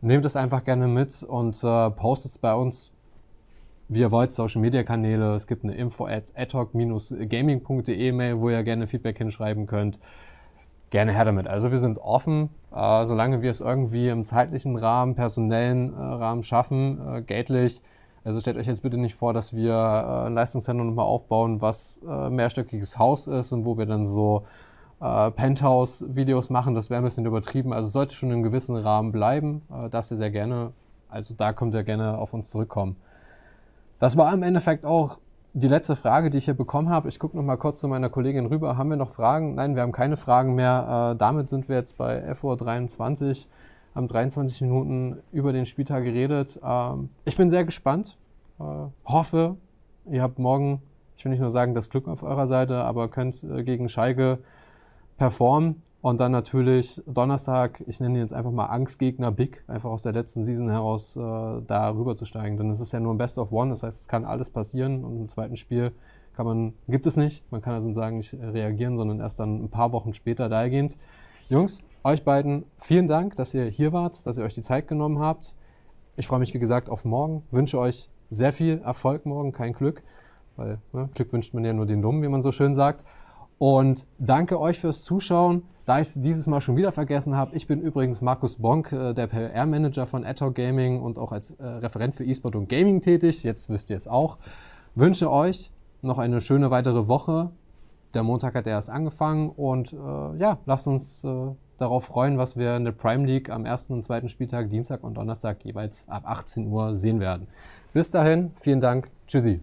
nehmt 0.00 0.24
es 0.24 0.36
einfach 0.36 0.64
gerne 0.64 0.86
mit 0.86 1.22
und 1.22 1.62
äh, 1.62 1.90
postet 1.90 2.32
es 2.32 2.38
bei 2.38 2.54
uns, 2.54 2.92
wie 3.88 4.00
ihr 4.00 4.10
wollt, 4.10 4.32
Social 4.32 4.60
Media 4.60 4.82
Kanäle. 4.82 5.34
Es 5.34 5.46
gibt 5.46 5.64
eine 5.64 5.74
info 5.74 6.06
at 6.06 6.32
adhoc-gaming.de 6.36 8.12
Mail, 8.12 8.40
wo 8.40 8.50
ihr 8.50 8.62
gerne 8.62 8.86
Feedback 8.86 9.18
hinschreiben 9.18 9.66
könnt. 9.66 9.98
Gerne 10.90 11.12
her 11.12 11.24
damit. 11.24 11.46
Also 11.46 11.70
wir 11.70 11.78
sind 11.78 11.98
offen, 11.98 12.50
äh, 12.74 13.04
solange 13.04 13.42
wir 13.42 13.50
es 13.50 13.60
irgendwie 13.60 14.08
im 14.08 14.24
zeitlichen 14.24 14.76
Rahmen, 14.76 15.14
personellen 15.14 15.92
äh, 15.92 15.96
Rahmen 15.96 16.42
schaffen, 16.42 17.00
äh, 17.06 17.22
geldlich. 17.22 17.82
Also 18.24 18.40
stellt 18.40 18.56
euch 18.56 18.66
jetzt 18.66 18.82
bitte 18.82 18.98
nicht 18.98 19.14
vor, 19.14 19.32
dass 19.32 19.54
wir 19.54 19.72
äh, 19.72 20.26
ein 20.26 20.34
Leistungszentrum 20.34 20.88
nochmal 20.88 21.06
aufbauen, 21.06 21.60
was 21.60 22.00
äh, 22.06 22.30
mehrstöckiges 22.30 22.98
Haus 22.98 23.26
ist 23.26 23.52
und 23.52 23.64
wo 23.64 23.78
wir 23.78 23.86
dann 23.86 24.06
so 24.06 24.46
äh, 25.00 25.30
Penthouse-Videos 25.30 26.50
machen, 26.50 26.74
das 26.74 26.90
wäre 26.90 27.00
ein 27.00 27.04
bisschen 27.04 27.26
übertrieben. 27.26 27.72
Also 27.72 27.90
sollte 27.90 28.14
schon 28.14 28.30
einem 28.30 28.42
gewissen 28.42 28.76
Rahmen 28.76 29.12
bleiben, 29.12 29.62
äh, 29.70 29.88
das 29.88 30.10
ihr 30.10 30.16
sehr 30.16 30.30
gerne. 30.30 30.72
Also 31.08 31.34
da 31.34 31.52
könnt 31.52 31.74
ihr 31.74 31.82
gerne 31.82 32.18
auf 32.18 32.34
uns 32.34 32.50
zurückkommen. 32.50 32.96
Das 33.98 34.16
war 34.16 34.32
im 34.32 34.42
Endeffekt 34.42 34.84
auch 34.84 35.18
die 35.52 35.68
letzte 35.68 35.96
Frage, 35.96 36.30
die 36.30 36.38
ich 36.38 36.44
hier 36.44 36.54
bekommen 36.54 36.88
habe. 36.88 37.08
Ich 37.08 37.18
gucke 37.18 37.36
noch 37.36 37.42
mal 37.42 37.56
kurz 37.56 37.80
zu 37.80 37.88
meiner 37.88 38.08
Kollegin 38.08 38.46
rüber. 38.46 38.76
Haben 38.76 38.90
wir 38.90 38.96
noch 38.96 39.12
Fragen? 39.12 39.56
Nein, 39.56 39.74
wir 39.74 39.82
haben 39.82 39.92
keine 39.92 40.16
Fragen 40.16 40.54
mehr. 40.54 41.12
Äh, 41.12 41.18
damit 41.18 41.50
sind 41.50 41.68
wir 41.68 41.76
jetzt 41.76 41.98
bei 41.98 42.30
FO23, 42.32 43.48
haben 43.94 44.06
23 44.06 44.60
Minuten 44.60 45.18
über 45.32 45.52
den 45.52 45.66
Spieltag 45.66 46.04
geredet. 46.04 46.60
Ähm, 46.64 47.10
ich 47.24 47.36
bin 47.36 47.50
sehr 47.50 47.64
gespannt. 47.64 48.16
Äh, 48.60 48.64
hoffe, 49.04 49.56
ihr 50.08 50.22
habt 50.22 50.38
morgen, 50.38 50.82
ich 51.16 51.24
will 51.24 51.30
nicht 51.30 51.40
nur 51.40 51.50
sagen, 51.50 51.74
das 51.74 51.90
Glück 51.90 52.06
auf 52.06 52.22
eurer 52.22 52.46
Seite, 52.46 52.76
aber 52.84 53.08
könnt 53.08 53.42
äh, 53.42 53.64
gegen 53.64 53.88
Schalke 53.88 54.38
performen. 55.20 55.82
Und 56.00 56.18
dann 56.18 56.32
natürlich 56.32 57.02
Donnerstag, 57.06 57.84
ich 57.86 58.00
nenne 58.00 58.14
ihn 58.14 58.22
jetzt 58.22 58.32
einfach 58.32 58.52
mal 58.52 58.64
Angstgegner 58.64 59.30
Big, 59.30 59.62
einfach 59.68 59.90
aus 59.90 60.02
der 60.02 60.12
letzten 60.12 60.46
Season 60.46 60.70
heraus 60.70 61.14
äh, 61.14 61.20
da 61.20 61.90
rüber 61.90 62.16
zu 62.16 62.24
steigen. 62.24 62.56
Denn 62.56 62.70
es 62.70 62.80
ist 62.80 62.92
ja 62.92 63.00
nur 63.00 63.12
ein 63.12 63.18
Best 63.18 63.36
of 63.36 63.52
One, 63.52 63.68
das 63.68 63.82
heißt, 63.82 64.00
es 64.00 64.08
kann 64.08 64.24
alles 64.24 64.48
passieren. 64.48 65.04
Und 65.04 65.18
im 65.18 65.28
zweiten 65.28 65.58
Spiel 65.58 65.92
kann 66.34 66.46
man, 66.46 66.72
gibt 66.88 67.06
es 67.06 67.18
nicht, 67.18 67.44
man 67.52 67.60
kann 67.60 67.74
also 67.74 67.92
sagen, 67.92 68.16
nicht 68.16 68.32
reagieren, 68.32 68.96
sondern 68.96 69.20
erst 69.20 69.38
dann 69.40 69.62
ein 69.62 69.68
paar 69.68 69.92
Wochen 69.92 70.14
später 70.14 70.48
dahergehend. 70.48 70.96
Jungs, 71.50 71.82
euch 72.02 72.24
beiden 72.24 72.64
vielen 72.78 73.06
Dank, 73.06 73.36
dass 73.36 73.52
ihr 73.52 73.66
hier 73.66 73.92
wart, 73.92 74.26
dass 74.26 74.38
ihr 74.38 74.44
euch 74.44 74.54
die 74.54 74.62
Zeit 74.62 74.88
genommen 74.88 75.18
habt. 75.18 75.54
Ich 76.16 76.26
freue 76.28 76.38
mich, 76.38 76.54
wie 76.54 76.58
gesagt, 76.58 76.88
auf 76.88 77.04
morgen. 77.04 77.42
Wünsche 77.50 77.78
euch 77.78 78.08
sehr 78.30 78.54
viel 78.54 78.80
Erfolg 78.82 79.26
morgen, 79.26 79.52
kein 79.52 79.74
Glück, 79.74 80.02
weil 80.56 80.78
ne, 80.94 81.10
Glück 81.14 81.30
wünscht 81.34 81.52
man 81.52 81.62
ja 81.62 81.74
nur 81.74 81.84
den 81.84 82.00
Dummen, 82.00 82.22
wie 82.22 82.28
man 82.28 82.40
so 82.40 82.52
schön 82.52 82.74
sagt. 82.74 83.04
Und 83.60 84.06
danke 84.18 84.58
euch 84.58 84.80
fürs 84.80 85.04
Zuschauen. 85.04 85.64
Da 85.84 86.00
ich 86.00 86.08
es 86.08 86.14
dieses 86.14 86.46
Mal 86.46 86.62
schon 86.62 86.78
wieder 86.78 86.92
vergessen 86.92 87.36
habe, 87.36 87.54
ich 87.54 87.66
bin 87.66 87.82
übrigens 87.82 88.22
Markus 88.22 88.56
Bonk, 88.56 88.90
äh, 88.90 89.12
der 89.12 89.26
PR-Manager 89.26 90.06
von 90.06 90.24
Adtalk 90.24 90.54
Gaming 90.54 91.02
und 91.02 91.18
auch 91.18 91.30
als 91.30 91.52
äh, 91.52 91.66
Referent 91.66 92.14
für 92.14 92.24
E-Sport 92.24 92.56
und 92.56 92.70
Gaming 92.70 93.02
tätig. 93.02 93.42
Jetzt 93.42 93.68
wisst 93.68 93.90
ihr 93.90 93.98
es 93.98 94.08
auch. 94.08 94.38
Wünsche 94.94 95.30
euch 95.30 95.72
noch 96.00 96.16
eine 96.16 96.40
schöne 96.40 96.70
weitere 96.70 97.06
Woche. 97.06 97.50
Der 98.14 98.22
Montag 98.22 98.54
hat 98.54 98.66
erst 98.66 98.88
angefangen 98.88 99.50
und 99.50 99.92
äh, 99.92 99.96
ja, 100.38 100.56
lasst 100.64 100.88
uns 100.88 101.22
äh, 101.24 101.28
darauf 101.76 102.04
freuen, 102.04 102.38
was 102.38 102.56
wir 102.56 102.76
in 102.76 102.86
der 102.86 102.92
Prime 102.92 103.26
League 103.26 103.50
am 103.50 103.66
ersten 103.66 103.92
und 103.92 104.04
zweiten 104.04 104.30
Spieltag, 104.30 104.70
Dienstag 104.70 105.04
und 105.04 105.18
Donnerstag 105.18 105.62
jeweils 105.66 106.08
ab 106.08 106.22
18 106.24 106.66
Uhr 106.66 106.94
sehen 106.94 107.20
werden. 107.20 107.46
Bis 107.92 108.10
dahin, 108.10 108.52
vielen 108.58 108.80
Dank. 108.80 109.10
Tschüssi. 109.26 109.60